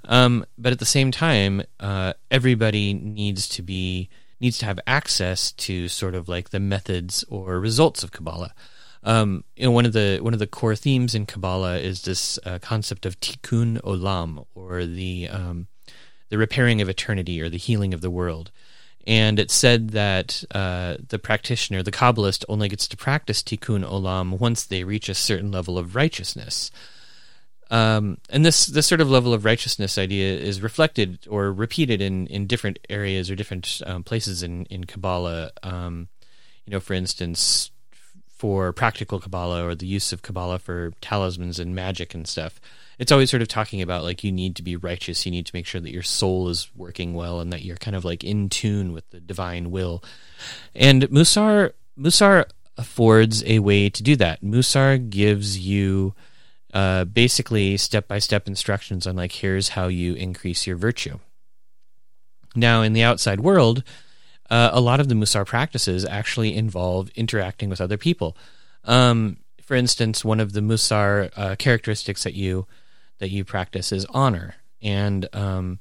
um, 0.06 0.46
but 0.58 0.72
at 0.72 0.80
the 0.80 0.86
same 0.86 1.12
time, 1.12 1.64
uh, 1.80 2.14
everybody 2.32 2.94
needs 2.94 3.48
to 3.50 3.62
be 3.62 4.10
needs 4.40 4.58
to 4.60 4.66
have 4.66 4.80
access 4.88 5.52
to 5.54 5.88
sort 5.88 6.16
of 6.16 6.30
like 6.30 6.50
the 6.50 6.60
methods 6.60 7.24
or 7.30 7.60
results 7.60 8.04
of 8.04 8.12
Kabbalah. 8.12 8.54
Um, 9.04 9.44
you 9.56 9.66
know, 9.66 9.72
one 9.72 9.86
of 9.86 9.94
the 9.94 10.20
one 10.22 10.34
of 10.34 10.40
the 10.40 10.48
core 10.48 10.76
themes 10.76 11.16
in 11.16 11.26
Kabbalah 11.26 11.78
is 11.78 12.02
this 12.02 12.38
uh, 12.46 12.60
concept 12.60 13.06
of 13.06 13.20
tikkun 13.20 13.82
olam, 13.82 14.46
or 14.56 14.86
the 14.86 15.30
um, 15.30 15.68
the 16.30 16.38
repairing 16.38 16.82
of 16.82 16.90
eternity, 16.90 17.42
or 17.42 17.50
the 17.50 17.58
healing 17.58 17.94
of 17.94 18.02
the 18.02 18.12
world 18.12 18.52
and 19.08 19.40
it's 19.40 19.56
said 19.56 19.90
that 19.92 20.44
uh, 20.52 20.98
the 21.08 21.18
practitioner, 21.18 21.82
the 21.82 21.92
Kabbalist, 21.92 22.46
only 22.48 22.70
gets 22.70 22.88
to 22.90 22.96
practice 22.98 23.42
tikkun 23.42 23.84
olam 23.84 24.38
once 24.38 24.66
they 24.66 24.84
reach 24.84 25.10
a 25.10 25.16
certain 25.16 25.52
level 25.52 25.78
of 25.78 25.96
righteousness. 25.96 26.70
Um, 27.72 28.18
and 28.30 28.46
this 28.46 28.66
this 28.66 28.88
sort 28.88 29.02
of 29.02 29.10
level 29.10 29.34
of 29.34 29.46
righteousness 29.46 29.98
idea 29.98 30.38
is 30.38 30.62
reflected 30.62 31.20
or 31.30 31.54
repeated 31.54 32.02
in, 32.02 32.26
in 32.28 32.48
different 32.48 32.80
areas 32.90 33.30
or 33.30 33.36
different 33.36 33.82
um, 33.86 34.04
places 34.04 34.44
in 34.44 34.66
in 34.66 34.86
Kabbalah. 34.86 35.52
Um, 35.64 36.08
you 36.66 36.72
know, 36.72 36.80
for 36.80 36.94
instance, 36.94 37.72
for 38.28 38.74
practical 38.74 39.20
Kabbalah 39.20 39.66
or 39.66 39.76
the 39.76 39.88
use 39.88 40.12
of 40.12 40.22
Kabbalah 40.22 40.60
for 40.60 40.94
talismans 41.02 41.60
and 41.60 41.76
magic 41.76 42.14
and 42.14 42.28
stuff 42.28 42.60
it's 43.00 43.14
always 43.14 43.30
sort 43.30 43.42
of 43.42 43.48
talking 43.48 43.82
about 43.82 44.04
like 44.04 44.24
you 44.24 44.32
need 44.32 44.58
to 44.58 44.64
be 44.64 44.76
righteous. 44.76 45.26
You 45.26 45.32
need 45.32 45.46
to 45.46 45.56
make 45.56 45.66
sure 45.66 45.82
that 45.82 45.92
your 45.92 46.04
soul 46.04 46.50
is 46.50 46.70
working 46.76 47.14
well 47.14 47.40
and 47.40 47.52
that 47.54 47.64
you're 47.64 47.78
kind 47.78 47.96
of 47.96 48.06
like 48.06 48.24
in 48.24 48.50
tune 48.50 48.92
with 48.92 49.10
the 49.10 49.22
divine 49.22 49.72
will. 49.72 50.04
And 50.76 51.04
mussar 51.04 51.72
mussar 51.98 52.46
affords 52.78 53.44
a 53.46 53.60
way 53.60 53.90
to 53.90 54.04
do 54.04 54.18
that. 54.18 54.44
Mussar 54.44 54.98
gives 55.10 55.58
you 55.58 56.14
uh, 56.74 57.06
basically 57.06 57.78
step-by-step 57.78 58.48
instructions 58.48 59.08
on 59.08 59.16
like 59.16 59.32
here's 59.32 59.70
how 59.70 59.88
you 59.88 60.14
increase 60.14 60.68
your 60.68 60.76
virtue. 60.76 61.20
Now 62.56 62.82
in 62.82 62.94
the 62.94 63.04
outside 63.04 63.40
world 63.40 63.84
uh, 64.50 64.70
a 64.74 64.82
lot 64.82 65.00
of 65.00 65.10
the 65.10 65.16
mussar 65.16 65.46
practices 65.46 66.06
actually 66.06 66.56
involve 66.56 67.10
interacting 67.16 67.70
with 67.70 67.80
other 67.80 67.98
people. 67.98 68.36
Um, 68.84 69.38
for 69.62 69.76
instance, 69.76 70.26
one 70.26 70.40
of 70.40 70.54
the 70.54 70.62
Mussar 70.62 71.30
uh, 71.36 71.56
characteristics 71.56 72.24
that 72.24 72.34
you 72.34 72.66
that 73.20 73.30
you 73.30 73.46
practice 73.46 73.92
is 73.92 74.04
honor, 74.06 74.56
and 74.82 75.30
um, 75.32 75.78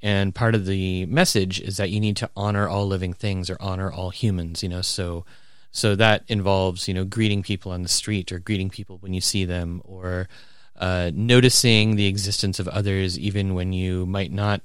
and 0.00 0.34
part 0.34 0.54
of 0.54 0.64
the 0.64 1.04
message 1.04 1.60
is 1.60 1.76
that 1.76 1.90
you 1.90 2.00
need 2.00 2.16
to 2.16 2.30
honor 2.34 2.66
all 2.66 2.86
living 2.86 3.12
things 3.12 3.50
or 3.50 3.58
honor 3.60 3.92
all 3.92 4.08
humans. 4.08 4.62
You 4.62 4.70
know, 4.70 4.80
so 4.80 5.26
so 5.74 5.96
that 5.96 6.22
involves 6.28 6.86
you 6.88 6.94
know 6.94 7.04
greeting 7.04 7.42
people 7.42 7.72
on 7.72 7.82
the 7.82 7.88
street 7.88 8.30
or 8.32 8.38
greeting 8.38 8.70
people 8.70 8.96
when 8.98 9.12
you 9.12 9.20
see 9.20 9.44
them 9.44 9.82
or 9.84 10.28
uh, 10.76 11.10
noticing 11.12 11.96
the 11.96 12.06
existence 12.06 12.58
of 12.58 12.68
others 12.68 13.18
even 13.18 13.54
when 13.54 13.72
you 13.72 14.06
might 14.06 14.32
not 14.32 14.62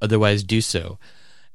otherwise 0.00 0.42
do 0.44 0.60
so. 0.60 0.98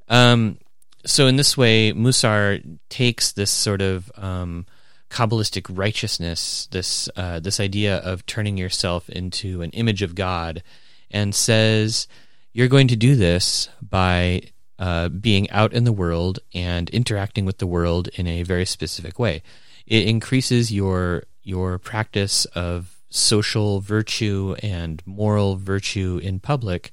Um, 0.09 0.59
so 1.05 1.27
in 1.27 1.37
this 1.37 1.55
way, 1.55 1.93
Mussar 1.93 2.61
takes 2.89 3.31
this 3.31 3.49
sort 3.49 3.81
of 3.81 4.11
um, 4.17 4.65
Kabbalistic 5.09 5.65
righteousness, 5.69 6.67
this 6.71 7.09
uh, 7.15 7.39
this 7.39 7.59
idea 7.59 7.97
of 7.97 8.25
turning 8.25 8.57
yourself 8.57 9.09
into 9.09 9.61
an 9.61 9.71
image 9.71 10.01
of 10.01 10.15
God, 10.15 10.61
and 11.09 11.33
says 11.33 12.07
you're 12.51 12.67
going 12.67 12.89
to 12.89 12.95
do 12.97 13.15
this 13.15 13.69
by 13.81 14.41
uh, 14.79 15.09
being 15.09 15.49
out 15.51 15.73
in 15.73 15.83
the 15.83 15.91
world 15.91 16.39
and 16.53 16.89
interacting 16.89 17.45
with 17.45 17.59
the 17.59 17.67
world 17.67 18.07
in 18.15 18.25
a 18.25 18.43
very 18.43 18.65
specific 18.65 19.19
way. 19.19 19.43
It 19.85 20.07
increases 20.07 20.71
your 20.71 21.23
your 21.43 21.77
practice 21.77 22.45
of 22.45 22.95
social 23.09 23.81
virtue 23.81 24.55
and 24.63 25.01
moral 25.05 25.55
virtue 25.55 26.19
in 26.23 26.39
public, 26.39 26.91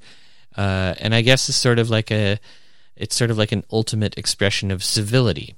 uh, 0.57 0.95
and 0.99 1.15
I 1.15 1.23
guess 1.23 1.49
it's 1.49 1.57
sort 1.57 1.79
of 1.79 1.89
like 1.89 2.11
a 2.11 2.39
it's 2.97 3.15
sort 3.15 3.31
of 3.31 3.39
like 3.39 3.53
an 3.53 3.65
ultimate 3.71 4.19
expression 4.19 4.71
of 4.71 4.83
civility 4.83 5.55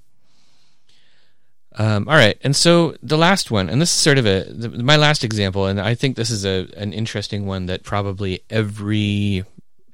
um, 1.79 2.09
all 2.09 2.17
right, 2.17 2.37
and 2.43 2.57
so 2.57 2.97
the 3.05 3.17
last 3.17 3.53
one, 3.53 3.69
and 3.69 3.81
this 3.81 3.91
is 3.91 3.95
sort 3.95 4.19
of 4.19 4.27
a 4.27 4.45
the, 4.49 4.69
my 4.69 4.97
last 4.97 5.23
example, 5.23 5.67
and 5.67 5.81
I 5.81 5.95
think 5.95 6.17
this 6.17 6.29
is 6.29 6.45
a 6.45 6.67
an 6.77 6.93
interesting 6.93 7.47
one 7.47 7.67
that 7.67 7.85
probably 7.85 8.41
every 8.51 9.45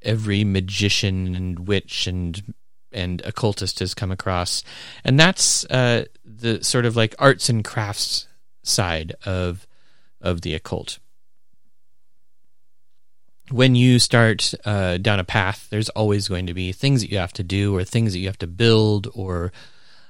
every 0.04 0.44
magician 0.44 1.34
and 1.34 1.66
witch 1.66 2.06
and 2.06 2.54
and 2.92 3.20
occultist 3.24 3.80
has 3.80 3.92
come 3.92 4.12
across, 4.12 4.62
and 5.04 5.18
that's 5.18 5.64
uh, 5.66 6.04
the 6.24 6.62
sort 6.62 6.86
of 6.86 6.96
like 6.96 7.14
arts 7.18 7.48
and 7.48 7.64
crafts 7.64 8.28
side 8.62 9.14
of 9.26 9.66
of 10.20 10.42
the 10.42 10.54
occult. 10.54 10.98
When 13.50 13.74
you 13.74 13.98
start 13.98 14.54
uh, 14.64 14.96
down 14.96 15.20
a 15.20 15.24
path, 15.24 15.66
there's 15.70 15.90
always 15.90 16.28
going 16.28 16.46
to 16.46 16.54
be 16.54 16.72
things 16.72 17.02
that 17.02 17.10
you 17.10 17.18
have 17.18 17.32
to 17.34 17.42
do, 17.42 17.76
or 17.76 17.84
things 17.84 18.12
that 18.12 18.20
you 18.20 18.26
have 18.26 18.38
to 18.38 18.46
build, 18.46 19.08
or 19.14 19.52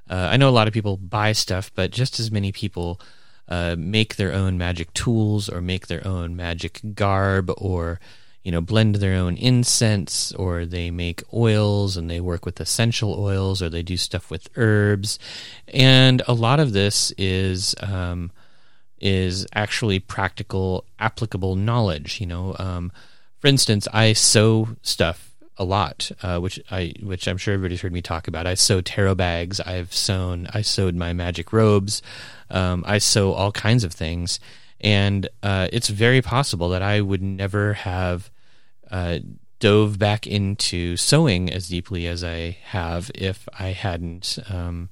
uh, 0.09 0.29
I 0.31 0.37
know 0.37 0.49
a 0.49 0.51
lot 0.51 0.69
of 0.69 0.75
people 0.75 0.97
buy 0.97 1.33
stuff, 1.33 1.73
but 1.75 1.91
just 1.91 2.21
as 2.21 2.31
many 2.31 2.53
people 2.53 3.01
uh, 3.49 3.77
make 3.79 4.17
their 4.17 4.33
own 4.33 4.57
magic 4.59 4.93
tools 4.95 5.49
or 5.49 5.61
make 5.61 5.87
their 5.87 6.07
own 6.07 6.37
magic 6.37 6.81
garb 6.95 7.51
or 7.57 8.01
you 8.45 8.53
know 8.53 8.61
blend 8.61 8.97
their 8.97 9.15
own 9.15 9.37
incense 9.37 10.31
or 10.33 10.65
they 10.65 10.91
make 10.91 11.23
oils 11.33 11.97
and 11.97 12.09
they 12.09 12.21
work 12.21 12.47
with 12.47 12.61
essential 12.61 13.15
oils 13.19 13.61
or 13.61 13.69
they 13.69 13.83
do 13.83 13.97
stuff 13.97 14.31
with 14.31 14.49
herbs 14.57 15.19
and 15.69 16.23
a 16.29 16.35
lot 16.35 16.61
of 16.61 16.73
this 16.73 17.13
is 17.19 17.75
um, 17.81 18.31
is 19.01 19.47
actually 19.55 19.99
practical 19.99 20.85
applicable 21.01 21.57
knowledge 21.57 22.21
you 22.21 22.27
know 22.27 22.55
um, 22.59 22.93
for 23.39 23.49
instance 23.49 23.89
i 23.93 24.13
sew 24.13 24.69
stuff 24.83 25.31
a 25.57 25.65
lot, 25.65 26.11
uh, 26.23 26.41
which 26.41 26.61
I 26.71 26.95
which 27.01 27.29
I'm 27.29 27.37
sure 27.37 27.55
everybody's 27.55 27.81
heard 27.81 27.93
me 27.93 28.03
talk 28.03 28.27
about. 28.27 28.45
I 28.47 28.55
sew 28.55 28.81
tarot 28.81 29.15
bags. 29.15 29.61
I've 29.61 29.95
sewn. 29.95 30.49
I 30.53 30.63
sewed 30.63 30.97
my 30.97 31.13
magic 31.13 31.53
robes. 31.53 32.03
Um, 32.51 32.83
I 32.87 32.99
sew 32.99 33.33
all 33.33 33.53
kinds 33.53 33.85
of 33.85 33.93
things, 33.93 34.41
and 34.81 35.29
uh, 35.45 35.69
it's 35.73 35.89
very 35.89 36.23
possible 36.23 36.69
that 36.71 36.83
I 36.83 37.01
would 37.01 37.23
never 37.23 37.75
have 37.75 38.31
uh, 38.91 39.19
dove 39.59 39.99
back 39.99 40.27
into 40.27 40.97
sewing 40.97 41.51
as 41.51 41.69
deeply 41.69 42.07
as 42.07 42.23
I 42.23 42.59
have 42.65 43.11
if 43.15 43.49
I 43.59 43.69
hadn't 43.69 44.39
um, 44.49 44.91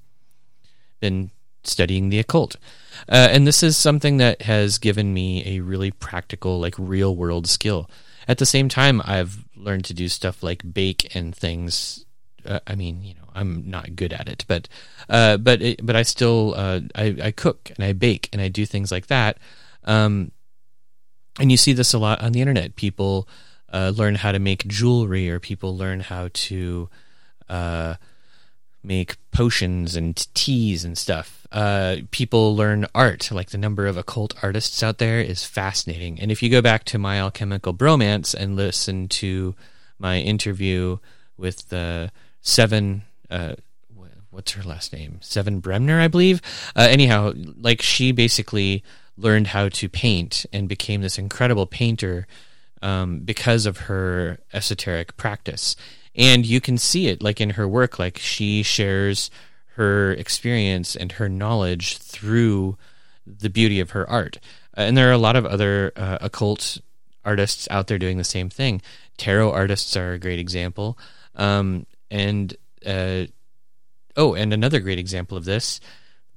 been 1.01 1.31
studying 1.65 2.09
the 2.09 2.19
occult. 2.19 2.57
Uh, 3.09 3.29
and 3.31 3.47
this 3.47 3.63
is 3.63 3.77
something 3.77 4.17
that 4.19 4.43
has 4.43 4.79
given 4.79 5.13
me 5.13 5.45
a 5.47 5.61
really 5.61 5.91
practical, 5.91 6.61
like 6.61 6.75
real 6.79 7.15
world 7.15 7.47
skill. 7.47 7.89
At 8.29 8.39
the 8.39 8.47
same 8.47 8.69
time, 8.69 9.03
I've 9.05 9.45
learned 9.57 9.85
to 9.87 9.95
do 9.95 10.09
stuff 10.09 10.43
like 10.43 10.73
bake 10.73 11.15
and 11.15 11.35
things. 11.35 12.05
Uh, 12.45 12.61
I 12.67 12.75
mean, 12.75 13.03
you 13.03 13.15
know, 13.15 13.29
I'm 13.35 13.69
not 13.69 13.97
good 13.97 14.13
at 14.13 14.29
it, 14.29 14.45
but 14.49 14.69
uh, 15.09 15.37
but 15.37 15.63
it, 15.63 15.85
but 15.85 15.97
I 15.97 16.03
still 16.03 16.55
uh, 16.57 16.81
I, 16.95 17.17
I 17.23 17.31
cook 17.31 17.71
and 17.77 17.85
I 17.85 17.93
bake 17.93 18.29
and 18.33 18.41
I 18.41 18.49
do 18.49 18.67
things 18.67 18.91
like 18.93 19.09
that. 19.09 19.39
Um, 19.85 20.33
and 21.39 21.51
you 21.51 21.57
see 21.57 21.73
this 21.73 21.95
a 21.95 21.99
lot 21.99 22.23
on 22.23 22.33
the 22.33 22.41
internet. 22.41 22.77
People 22.77 23.29
uh, 23.73 23.93
learn 23.95 24.17
how 24.17 24.33
to 24.33 24.39
make 24.39 24.67
jewelry, 24.67 25.31
or 25.31 25.41
people 25.41 25.77
learn 25.77 26.01
how 26.01 26.29
to 26.33 26.89
uh, 27.49 27.95
make 28.83 29.17
potions 29.31 29.97
and 29.97 30.27
teas 30.35 30.85
and 30.85 30.99
stuff. 30.99 31.47
Uh, 31.53 31.97
people 32.11 32.57
learn 32.57 32.87
art. 32.95 33.31
Like 33.31 33.51
the 33.51 33.59
number 33.59 33.87
of 33.87 33.97
occult 33.97 34.35
artists 34.43 34.83
out 34.83 34.99
there 34.99 35.21
is 35.21 35.45
fascinating. 35.45 36.21
And 36.21 36.31
if 36.31 36.43
you 36.43 36.51
go 36.51 36.63
back 36.63 36.85
to 36.85 36.99
my 36.99 37.19
alchemical 37.19 37.75
bromance 37.75 38.35
and 38.35 38.57
listen 38.57 39.09
to 39.09 39.55
my 39.99 40.19
interview 40.19 40.99
with 41.37 41.69
the 41.69 42.11
seven, 42.41 43.03
uh, 43.31 43.55
what's 44.31 44.53
her 44.53 44.63
last 44.63 44.93
name? 44.93 45.19
Seven 45.21 45.61
Bremner, 45.61 46.01
I 46.01 46.09
believe. 46.09 46.41
Uh, 46.75 46.89
anyhow, 46.91 47.33
like 47.37 47.83
she 47.83 48.13
basically 48.13 48.83
learned 49.17 49.49
how 49.49 49.69
to 49.69 49.89
paint 49.89 50.47
and 50.53 50.69
became 50.69 51.03
this 51.03 51.19
incredible 51.19 51.67
painter 51.67 52.27
um, 52.83 53.21
because 53.21 53.65
of 53.65 53.79
her 53.79 54.39
esoteric 54.53 55.17
practice. 55.17 55.77
And 56.15 56.45
you 56.45 56.61
can 56.61 56.77
see 56.77 57.09
it 57.09 57.23
like 57.23 57.41
in 57.41 57.51
her 57.51 57.67
work 57.67 57.99
like 57.99 58.19
she 58.19 58.63
shares 58.63 59.31
her 59.77 60.13
experience 60.13 60.95
and 60.95 61.13
her 61.13 61.29
knowledge 61.29 61.97
through 61.97 62.77
the 63.27 63.49
beauty 63.49 63.81
of 63.81 63.91
her 63.91 64.09
art. 64.11 64.39
Uh, 64.77 64.83
and 64.83 64.97
there 64.97 65.09
are 65.09 65.13
a 65.13 65.19
lot 65.19 65.37
of 65.37 65.47
other 65.47 65.93
uh, 65.97 66.19
occult 66.21 66.79
artists 67.25 67.69
out 67.71 67.87
there 67.87 67.99
doing 67.99 68.19
the 68.19 68.25
same 68.25 68.51
thing. 68.51 68.83
Tarot 69.17 69.51
artists 69.53 69.97
are 69.97 70.13
a 70.13 70.19
great 70.19 70.39
example. 70.39 70.99
Um, 71.37 71.87
and 72.11 72.55
uh, 72.85 73.27
oh 74.17 74.35
and 74.35 74.53
another 74.53 74.81
great 74.81 74.99
example 74.99 75.37
of 75.39 75.45
this 75.45 75.81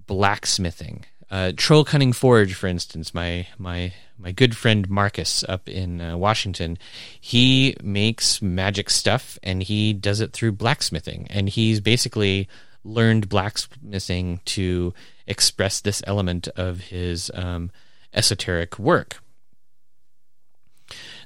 blacksmithing. 0.07 1.05
Uh, 1.29 1.51
Troll 1.57 1.83
Cunning 1.83 2.13
Forge, 2.13 2.53
for 2.53 2.67
instance, 2.67 3.13
my 3.13 3.47
my 3.57 3.93
my 4.17 4.31
good 4.31 4.55
friend 4.55 4.89
Marcus 4.89 5.43
up 5.47 5.67
in 5.67 6.01
uh, 6.01 6.17
Washington, 6.17 6.77
he 7.19 7.75
makes 7.83 8.41
magic 8.41 8.89
stuff 8.89 9.37
and 9.43 9.63
he 9.63 9.93
does 9.93 10.21
it 10.21 10.33
through 10.33 10.53
blacksmithing, 10.53 11.27
and 11.29 11.49
he's 11.49 11.79
basically 11.81 12.47
learned 12.83 13.29
blacksmithing 13.29 14.39
to 14.45 14.93
express 15.27 15.81
this 15.81 16.01
element 16.05 16.47
of 16.55 16.79
his 16.79 17.31
um, 17.33 17.71
esoteric 18.13 18.77
work. 18.79 19.21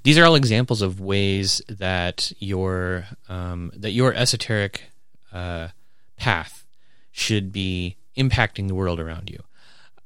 These 0.04 0.18
are 0.18 0.26
all 0.26 0.36
examples 0.36 0.82
of 0.82 1.02
ways 1.02 1.62
that 1.68 2.32
your 2.40 3.06
um, 3.28 3.72
that 3.76 3.92
your 3.92 4.14
esoteric 4.14 4.84
uh, 5.34 5.70
path 6.18 6.66
should 7.12 7.52
be 7.52 7.98
impacting 8.18 8.68
the 8.68 8.76
world 8.76 9.00
around 9.00 9.30
you. 9.30 9.44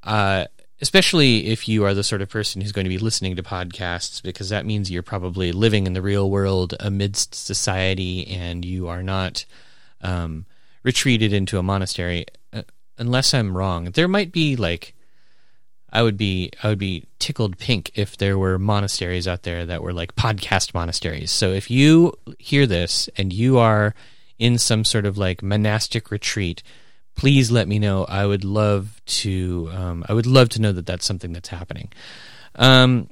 Uh, 0.01 0.45
especially 0.81 1.47
if 1.47 1.67
you 1.67 1.85
are 1.85 1.93
the 1.93 2.03
sort 2.03 2.21
of 2.21 2.29
person 2.29 2.61
who's 2.61 2.71
going 2.71 2.85
to 2.85 2.89
be 2.89 2.97
listening 2.97 3.35
to 3.35 3.43
podcasts, 3.43 4.21
because 4.21 4.49
that 4.49 4.65
means 4.65 4.91
you're 4.91 5.03
probably 5.03 5.51
living 5.51 5.87
in 5.87 5.93
the 5.93 6.01
real 6.01 6.29
world 6.29 6.73
amidst 6.79 7.35
society 7.35 8.27
and 8.27 8.65
you 8.65 8.87
are 8.87 9.03
not 9.03 9.45
um, 10.01 10.45
retreated 10.83 11.33
into 11.33 11.57
a 11.57 11.63
monastery. 11.63 12.25
Uh, 12.51 12.63
unless 12.97 13.33
I'm 13.33 13.55
wrong, 13.55 13.85
there 13.85 14.07
might 14.07 14.31
be 14.31 14.55
like. 14.55 14.95
I 15.95 16.01
would 16.01 16.17
be 16.17 16.49
I 16.63 16.69
would 16.69 16.79
be 16.79 17.05
tickled 17.19 17.59
pink 17.59 17.91
if 17.93 18.17
there 18.17 18.35
were 18.35 18.57
monasteries 18.57 19.27
out 19.27 19.43
there 19.43 19.63
that 19.67 19.83
were 19.83 19.93
like 19.93 20.15
podcast 20.15 20.73
monasteries. 20.73 21.29
So 21.29 21.51
if 21.51 21.69
you 21.69 22.13
hear 22.39 22.65
this 22.65 23.09
and 23.15 23.31
you 23.31 23.59
are 23.59 23.93
in 24.39 24.57
some 24.57 24.83
sort 24.85 25.05
of 25.05 25.19
like 25.19 25.43
monastic 25.43 26.09
retreat 26.09 26.63
please 27.15 27.51
let 27.51 27.67
me 27.67 27.79
know. 27.79 28.05
I 28.05 28.25
would 28.25 28.43
love 28.43 29.01
to. 29.05 29.69
Um, 29.73 30.05
I 30.07 30.13
would 30.13 30.25
love 30.27 30.49
to 30.49 30.61
know 30.61 30.71
that 30.71 30.85
that's 30.85 31.05
something 31.05 31.33
that's 31.33 31.49
happening. 31.49 31.91
Um, 32.55 33.09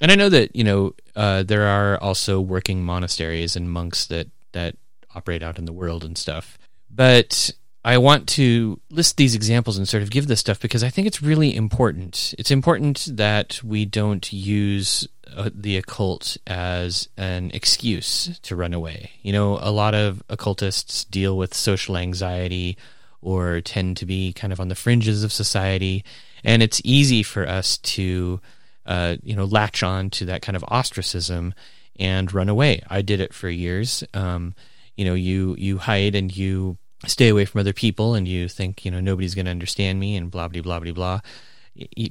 and 0.00 0.10
I 0.10 0.16
know 0.16 0.28
that 0.28 0.54
you 0.56 0.64
know 0.64 0.94
uh, 1.14 1.42
there 1.42 1.66
are 1.66 1.98
also 1.98 2.40
working 2.40 2.84
monasteries 2.84 3.56
and 3.56 3.70
monks 3.70 4.06
that 4.06 4.28
that 4.52 4.76
operate 5.14 5.42
out 5.42 5.58
in 5.58 5.64
the 5.64 5.72
world 5.72 6.04
and 6.04 6.16
stuff. 6.16 6.58
But 6.90 7.50
I 7.84 7.98
want 7.98 8.28
to 8.30 8.80
list 8.90 9.16
these 9.16 9.34
examples 9.34 9.76
and 9.76 9.88
sort 9.88 10.02
of 10.02 10.10
give 10.10 10.26
this 10.26 10.40
stuff 10.40 10.60
because 10.60 10.84
I 10.84 10.90
think 10.90 11.06
it's 11.06 11.22
really 11.22 11.54
important. 11.54 12.34
It's 12.38 12.50
important 12.50 13.08
that 13.12 13.60
we 13.64 13.84
don't 13.84 14.32
use 14.32 15.08
uh, 15.34 15.50
the 15.52 15.76
occult 15.76 16.36
as 16.46 17.08
an 17.16 17.50
excuse 17.52 18.38
to 18.42 18.54
run 18.56 18.72
away. 18.72 19.12
You 19.22 19.32
know, 19.32 19.58
a 19.60 19.70
lot 19.70 19.94
of 19.94 20.22
occultists 20.28 21.04
deal 21.04 21.36
with 21.36 21.54
social 21.54 21.96
anxiety 21.96 22.76
or 23.22 23.60
tend 23.60 23.96
to 23.96 24.06
be 24.06 24.32
kind 24.32 24.52
of 24.52 24.60
on 24.60 24.68
the 24.68 24.74
fringes 24.74 25.24
of 25.24 25.32
society. 25.32 26.04
And 26.44 26.62
it's 26.62 26.82
easy 26.84 27.22
for 27.22 27.48
us 27.48 27.78
to, 27.78 28.40
uh, 28.84 29.16
you 29.22 29.36
know, 29.36 29.44
latch 29.44 29.82
on 29.82 30.10
to 30.10 30.24
that 30.26 30.42
kind 30.42 30.56
of 30.56 30.64
ostracism 30.68 31.54
and 31.96 32.32
run 32.34 32.48
away. 32.48 32.82
I 32.90 33.02
did 33.02 33.20
it 33.20 33.32
for 33.32 33.48
years. 33.48 34.02
Um, 34.12 34.54
you 34.96 35.04
know, 35.04 35.14
you 35.14 35.54
you 35.58 35.78
hide 35.78 36.14
and 36.14 36.36
you 36.36 36.76
stay 37.06 37.28
away 37.28 37.44
from 37.44 37.60
other 37.60 37.72
people, 37.72 38.14
and 38.14 38.28
you 38.28 38.48
think, 38.48 38.84
you 38.84 38.90
know, 38.90 39.00
nobody's 39.00 39.34
going 39.34 39.46
to 39.46 39.50
understand 39.50 39.98
me, 39.98 40.16
and 40.16 40.30
blah 40.30 40.48
blah 40.48 40.62
blah 40.62 40.80
blah 40.80 40.92
blah. 40.92 41.20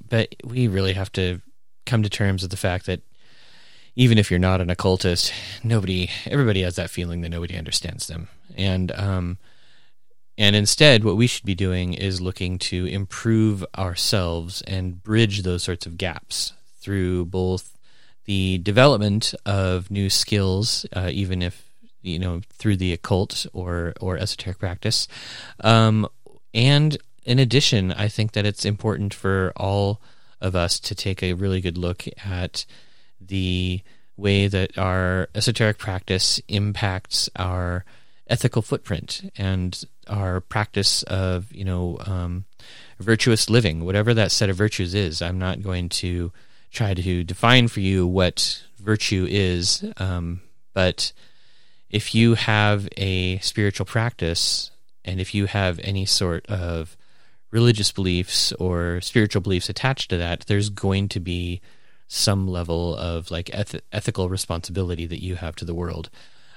But 0.10 0.36
we 0.44 0.68
really 0.68 0.94
have 0.94 1.12
to 1.14 1.42
come 1.86 2.04
to 2.04 2.10
terms 2.10 2.42
with 2.42 2.52
the 2.52 2.58
fact 2.58 2.86
that 2.86 3.02
even 3.96 4.18
if 4.18 4.32
you're 4.32 4.40
not 4.40 4.62
an 4.62 4.70
occultist, 4.70 5.34
nobody, 5.64 6.10
everybody 6.26 6.62
has 6.62 6.76
that 6.78 6.90
feeling 6.90 7.22
that 7.22 7.30
nobody 7.30 7.58
understands 7.58 8.08
them, 8.08 8.30
and 8.56 8.92
um, 8.94 9.38
and 10.42 10.56
instead, 10.56 11.04
what 11.04 11.18
we 11.18 11.28
should 11.28 11.46
be 11.46 11.54
doing 11.54 11.94
is 11.94 12.20
looking 12.20 12.58
to 12.58 12.88
improve 12.88 13.64
ourselves 13.78 14.64
and 14.64 15.04
bridge 15.04 15.44
those 15.44 15.62
sorts 15.62 15.86
of 15.86 16.00
gaps 16.00 16.54
through 16.80 17.26
both 17.26 17.78
the 18.26 18.58
development 18.58 19.36
of 19.46 19.92
new 19.92 20.10
skills, 20.10 20.84
uh, 20.94 21.12
even 21.14 21.44
if 21.44 21.64
you 22.02 22.18
know 22.18 22.42
through 22.54 22.78
the 22.78 22.92
occult 22.92 23.46
or 23.54 23.94
or 24.02 24.18
esoteric 24.18 24.58
practice, 24.58 25.08
um, 25.64 26.08
and 26.56 26.98
in 27.24 27.38
addition, 27.38 27.92
I 27.92 28.08
think 28.08 28.32
that 28.32 28.48
it's 28.48 28.66
important 28.66 29.14
for 29.14 29.54
all 29.56 30.02
of 30.42 30.56
us 30.56 30.80
to 30.80 30.96
take 30.96 31.22
a 31.22 31.34
really 31.34 31.62
good 31.62 31.78
look 31.78 32.06
at 32.26 32.66
the 33.20 33.82
way 34.18 34.48
that 34.48 34.76
our 34.76 35.30
esoteric 35.36 35.78
practice 35.78 36.42
impacts 36.48 37.30
our 37.36 37.86
ethical 38.28 38.64
footprint 38.64 39.32
and 39.38 39.84
our 40.12 40.42
practice 40.42 41.04
of 41.04 41.52
you 41.52 41.66
know 41.66 41.98
um, 42.06 42.46
virtuous 43.00 43.50
living, 43.50 43.86
whatever 43.86 44.14
that 44.14 44.32
set 44.32 44.50
of 44.50 44.56
virtues 44.56 44.94
is. 44.94 45.22
I'm 45.22 45.40
not 45.40 45.62
going 45.62 45.90
to 45.90 46.32
try 46.72 46.94
to 46.94 47.24
define 47.24 47.68
for 47.68 47.80
you 47.80 48.06
what 48.06 48.64
virtue 48.78 49.26
is, 49.30 49.84
um, 49.98 50.42
but 50.74 51.12
if 51.90 52.16
you 52.16 52.36
have 52.36 52.88
a 52.98 53.40
spiritual 53.40 53.86
practice 53.86 54.72
and 55.04 55.20
if 55.20 55.34
you 55.34 55.48
have 55.48 55.80
any 55.84 56.06
sort 56.06 56.46
of 56.48 56.96
religious 57.50 57.92
beliefs 57.92 58.54
or 58.54 59.02
spiritual 59.02 59.42
beliefs 59.42 59.70
attached 59.70 60.10
to 60.10 60.18
that, 60.18 60.46
there's 60.48 60.70
going 60.70 61.10
to 61.10 61.20
be 61.20 61.60
some 62.08 62.48
level 62.48 62.96
of 62.96 63.32
like 63.32 63.50
eth- 63.54 63.82
ethical 63.92 64.30
responsibility 64.30 65.06
that 65.06 65.24
you 65.24 65.36
have 65.36 65.56
to 65.56 65.66
the 65.66 65.74
world 65.74 66.10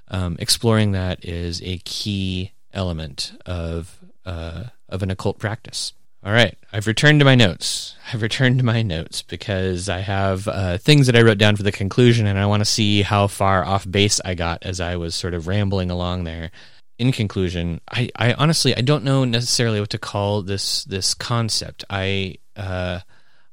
um, 0.08 0.36
exploring 0.38 0.92
that 0.92 1.24
is 1.24 1.62
a 1.62 1.78
key 1.78 2.52
element 2.74 3.32
of 3.46 3.98
uh, 4.26 4.64
of 4.88 5.02
an 5.02 5.10
occult 5.10 5.38
practice. 5.38 5.92
All 6.24 6.32
right, 6.32 6.56
I've 6.72 6.86
returned 6.86 7.20
to 7.20 7.26
my 7.26 7.34
notes. 7.34 7.96
I've 8.10 8.22
returned 8.22 8.58
to 8.58 8.64
my 8.64 8.80
notes 8.80 9.20
because 9.20 9.90
I 9.90 9.98
have 9.98 10.48
uh, 10.48 10.78
things 10.78 11.06
that 11.06 11.16
I 11.16 11.20
wrote 11.20 11.36
down 11.36 11.56
for 11.56 11.62
the 11.62 11.72
conclusion, 11.72 12.26
and 12.26 12.38
I 12.38 12.46
want 12.46 12.62
to 12.62 12.64
see 12.64 13.02
how 13.02 13.26
far 13.26 13.62
off 13.62 13.90
base 13.90 14.22
I 14.24 14.34
got 14.34 14.62
as 14.62 14.80
I 14.80 14.96
was 14.96 15.14
sort 15.14 15.34
of 15.34 15.46
rambling 15.46 15.90
along 15.90 16.24
there. 16.24 16.50
In 16.98 17.12
conclusion, 17.12 17.80
I, 17.90 18.08
I 18.16 18.32
honestly 18.34 18.74
I 18.74 18.80
don't 18.80 19.04
know 19.04 19.24
necessarily 19.24 19.80
what 19.80 19.90
to 19.90 19.98
call 19.98 20.42
this 20.42 20.84
this 20.84 21.12
concept. 21.12 21.84
I 21.90 22.36
uh, 22.56 23.00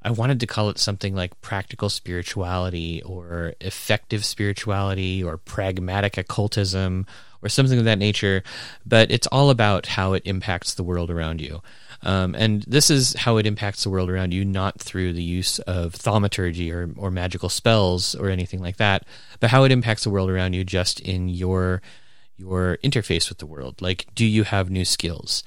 I 0.01 0.11
wanted 0.11 0.39
to 0.39 0.47
call 0.47 0.69
it 0.69 0.79
something 0.79 1.13
like 1.13 1.41
practical 1.41 1.89
spirituality 1.89 3.01
or 3.03 3.53
effective 3.59 4.23
spirituality 4.25 5.23
or 5.23 5.37
pragmatic 5.37 6.17
occultism 6.17 7.05
or 7.41 7.49
something 7.49 7.79
of 7.79 7.85
that 7.85 7.99
nature, 7.99 8.43
but 8.85 9.11
it's 9.11 9.27
all 9.27 9.49
about 9.49 9.85
how 9.85 10.13
it 10.13 10.23
impacts 10.25 10.73
the 10.73 10.83
world 10.83 11.09
around 11.09 11.41
you. 11.41 11.61
Um, 12.03 12.33
and 12.35 12.63
this 12.63 12.89
is 12.89 13.13
how 13.13 13.37
it 13.37 13.45
impacts 13.45 13.83
the 13.83 13.89
world 13.89 14.09
around 14.09 14.33
you, 14.33 14.43
not 14.43 14.79
through 14.79 15.13
the 15.13 15.23
use 15.23 15.59
of 15.59 15.93
thaumaturgy 15.93 16.71
or, 16.71 16.89
or 16.97 17.11
magical 17.11 17.49
spells 17.49 18.15
or 18.15 18.29
anything 18.29 18.59
like 18.59 18.77
that, 18.77 19.05
but 19.39 19.51
how 19.51 19.63
it 19.63 19.71
impacts 19.71 20.03
the 20.03 20.09
world 20.09 20.29
around 20.29 20.53
you 20.53 20.63
just 20.63 20.99
in 20.99 21.29
your 21.29 21.81
your 22.37 22.77
interface 22.83 23.29
with 23.29 23.37
the 23.37 23.45
world. 23.45 23.81
Like, 23.81 24.07
do 24.15 24.25
you 24.25 24.43
have 24.43 24.71
new 24.71 24.83
skills? 24.83 25.43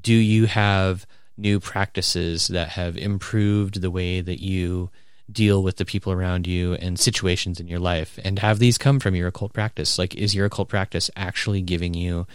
Do 0.00 0.14
you 0.14 0.46
have 0.46 1.06
new 1.36 1.58
practices 1.58 2.48
that 2.48 2.70
have 2.70 2.96
improved 2.96 3.80
the 3.80 3.90
way 3.90 4.20
that 4.20 4.40
you 4.40 4.90
deal 5.30 5.62
with 5.62 5.76
the 5.76 5.84
people 5.84 6.12
around 6.12 6.46
you 6.46 6.74
and 6.74 6.98
situations 6.98 7.60
in 7.60 7.68
your 7.68 7.78
life? 7.78 8.18
And 8.24 8.38
have 8.38 8.58
these 8.58 8.78
come 8.78 9.00
from 9.00 9.14
your 9.14 9.28
occult 9.28 9.52
practice? 9.52 9.98
Like, 9.98 10.14
is 10.14 10.34
your 10.34 10.46
occult 10.46 10.68
practice 10.68 11.10
actually 11.16 11.62
giving 11.62 11.94
you 11.94 12.26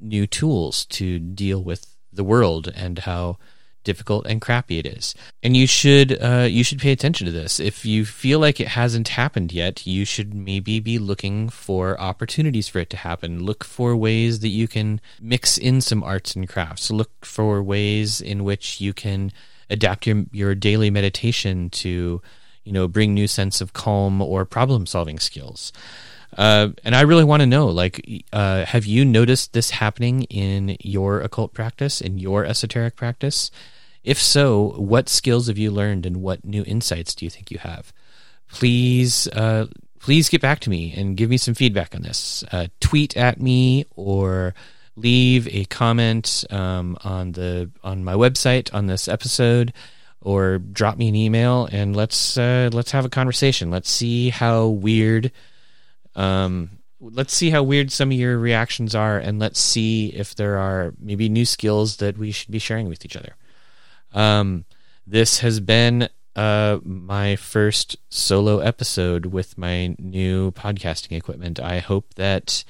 new 0.00 0.26
tools 0.26 0.84
to 0.86 1.18
deal 1.18 1.62
with 1.62 1.86
the 2.12 2.24
world 2.24 2.70
and 2.74 3.00
how 3.00 3.38
difficult 3.84 4.26
and 4.26 4.40
crappy 4.40 4.78
it 4.78 4.86
is. 4.86 5.14
And 5.42 5.56
you 5.56 5.66
should 5.66 6.20
uh, 6.22 6.46
you 6.48 6.64
should 6.64 6.78
pay 6.78 6.92
attention 6.92 7.26
to 7.26 7.32
this. 7.32 7.60
If 7.60 7.84
you 7.84 8.04
feel 8.04 8.38
like 8.38 8.60
it 8.60 8.68
hasn't 8.68 9.08
happened 9.08 9.52
yet, 9.52 9.86
you 9.86 10.04
should 10.04 10.34
maybe 10.34 10.80
be 10.80 10.98
looking 10.98 11.48
for 11.48 12.00
opportunities 12.00 12.68
for 12.68 12.78
it 12.78 12.90
to 12.90 12.96
happen. 12.96 13.44
Look 13.44 13.64
for 13.64 13.96
ways 13.96 14.40
that 14.40 14.48
you 14.48 14.68
can 14.68 15.00
mix 15.20 15.58
in 15.58 15.80
some 15.80 16.02
arts 16.02 16.34
and 16.34 16.48
crafts. 16.48 16.90
Look 16.90 17.24
for 17.24 17.62
ways 17.62 18.20
in 18.20 18.44
which 18.44 18.80
you 18.80 18.92
can 18.92 19.32
adapt 19.72 20.06
your 20.06 20.24
your 20.30 20.54
daily 20.54 20.90
meditation 20.90 21.70
to 21.70 22.22
you 22.64 22.72
know 22.72 22.86
bring 22.86 23.14
new 23.14 23.26
sense 23.26 23.60
of 23.60 23.72
calm 23.72 24.22
or 24.22 24.44
problem 24.44 24.86
solving 24.86 25.18
skills. 25.18 25.72
Uh, 26.36 26.70
and 26.82 26.96
I 26.96 27.02
really 27.02 27.24
want 27.24 27.40
to 27.40 27.46
know, 27.46 27.66
like, 27.66 28.24
uh, 28.32 28.64
have 28.64 28.86
you 28.86 29.04
noticed 29.04 29.52
this 29.52 29.68
happening 29.68 30.22
in 30.24 30.78
your 30.80 31.20
occult 31.20 31.52
practice, 31.52 32.00
in 32.00 32.18
your 32.18 32.46
esoteric 32.46 32.96
practice? 32.96 33.50
If 34.02 34.18
so, 34.18 34.70
what 34.78 35.10
skills 35.10 35.48
have 35.48 35.58
you 35.58 35.70
learned, 35.70 36.06
and 36.06 36.22
what 36.22 36.44
new 36.44 36.64
insights 36.66 37.14
do 37.14 37.26
you 37.26 37.30
think 37.30 37.50
you 37.50 37.58
have? 37.58 37.92
Please, 38.48 39.28
uh, 39.28 39.66
please 40.00 40.28
get 40.28 40.40
back 40.40 40.60
to 40.60 40.70
me 40.70 40.94
and 40.96 41.16
give 41.16 41.28
me 41.28 41.36
some 41.36 41.54
feedback 41.54 41.94
on 41.94 42.02
this. 42.02 42.44
Uh, 42.50 42.68
tweet 42.80 43.14
at 43.16 43.40
me 43.40 43.84
or 43.94 44.54
leave 44.96 45.48
a 45.48 45.64
comment 45.66 46.44
um, 46.50 46.96
on 47.04 47.32
the 47.32 47.70
on 47.82 48.04
my 48.04 48.14
website 48.14 48.72
on 48.74 48.86
this 48.86 49.08
episode 49.08 49.72
or 50.20 50.58
drop 50.58 50.96
me 50.96 51.08
an 51.08 51.16
email 51.16 51.68
and 51.72 51.96
let's 51.96 52.36
uh, 52.38 52.70
let's 52.72 52.92
have 52.92 53.04
a 53.04 53.10
conversation. 53.10 53.70
Let's 53.70 53.90
see 53.90 54.30
how 54.30 54.66
weird 54.66 55.32
um, 56.14 56.70
let's 57.00 57.34
see 57.34 57.50
how 57.50 57.62
weird 57.62 57.90
some 57.90 58.10
of 58.10 58.16
your 58.16 58.38
reactions 58.38 58.94
are, 58.94 59.18
and 59.18 59.38
let's 59.38 59.60
see 59.60 60.08
if 60.08 60.34
there 60.34 60.58
are 60.58 60.94
maybe 60.98 61.28
new 61.28 61.44
skills 61.44 61.96
that 61.96 62.16
we 62.16 62.30
should 62.30 62.50
be 62.50 62.58
sharing 62.58 62.88
with 62.88 63.04
each 63.04 63.16
other. 63.16 63.34
Um, 64.12 64.64
this 65.06 65.40
has 65.40 65.58
been 65.58 66.08
uh, 66.36 66.78
my 66.84 67.36
first 67.36 67.96
solo 68.08 68.60
episode 68.60 69.26
with 69.26 69.58
my 69.58 69.96
new 69.98 70.52
podcasting 70.52 71.16
equipment. 71.16 71.58
I 71.58 71.78
hope 71.80 72.14
that 72.14 72.64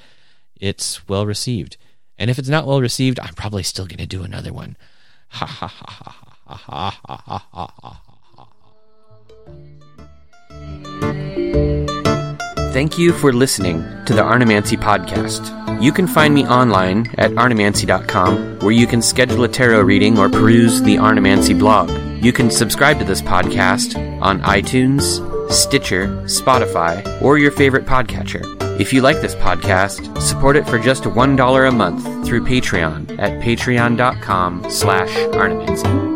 it's 0.59 1.07
well 1.07 1.25
received. 1.25 1.77
And 2.17 2.29
if 2.29 2.39
it's 2.39 2.49
not 2.49 2.67
well 2.67 2.81
received, 2.81 3.19
I'm 3.19 3.33
probably 3.33 3.63
still 3.63 3.85
going 3.85 3.97
to 3.97 4.05
do 4.05 4.23
another 4.23 4.53
one. 4.53 4.77
Ha 5.29 5.45
ha 5.45 5.67
ha 5.67 5.91
ha 5.91 6.11
ha 6.45 6.55
ha 6.55 6.89
ha 7.05 7.21
ha 7.25 7.45
ha 7.51 7.73
ha. 7.81 7.99
Thank 12.73 12.97
you 12.97 13.13
for 13.13 13.31
listening 13.31 13.83
to 14.05 14.13
the 14.13 14.23
Arnemancy 14.23 14.77
podcast. 14.77 15.81
You 15.81 15.91
can 15.91 16.07
find 16.07 16.33
me 16.33 16.47
online 16.47 17.13
at 17.17 17.31
arnemancy.com, 17.31 18.59
where 18.59 18.71
you 18.71 18.87
can 18.87 19.01
schedule 19.01 19.43
a 19.43 19.47
tarot 19.47 19.81
reading 19.81 20.17
or 20.17 20.29
peruse 20.29 20.81
the 20.81 20.97
Arnemancy 20.97 21.53
blog. 21.53 21.91
You 22.23 22.33
can 22.33 22.49
subscribe 22.49 22.97
to 22.99 23.05
this 23.05 23.21
podcast 23.21 23.95
on 24.21 24.41
iTunes, 24.41 25.51
Stitcher, 25.51 26.07
Spotify, 26.23 27.21
or 27.21 27.37
your 27.37 27.51
favorite 27.51 27.85
podcatcher. 27.85 28.62
If 28.79 28.91
you 28.91 29.01
like 29.01 29.21
this 29.21 29.35
podcast, 29.35 30.19
support 30.21 30.55
it 30.55 30.67
for 30.67 30.79
just 30.79 31.03
$1 31.03 31.67
a 31.67 31.71
month 31.71 32.27
through 32.27 32.45
Patreon 32.45 33.19
at 33.19 33.41
patreon.com 33.41 34.69
slash 34.69 35.15
arnemancy. 35.35 36.12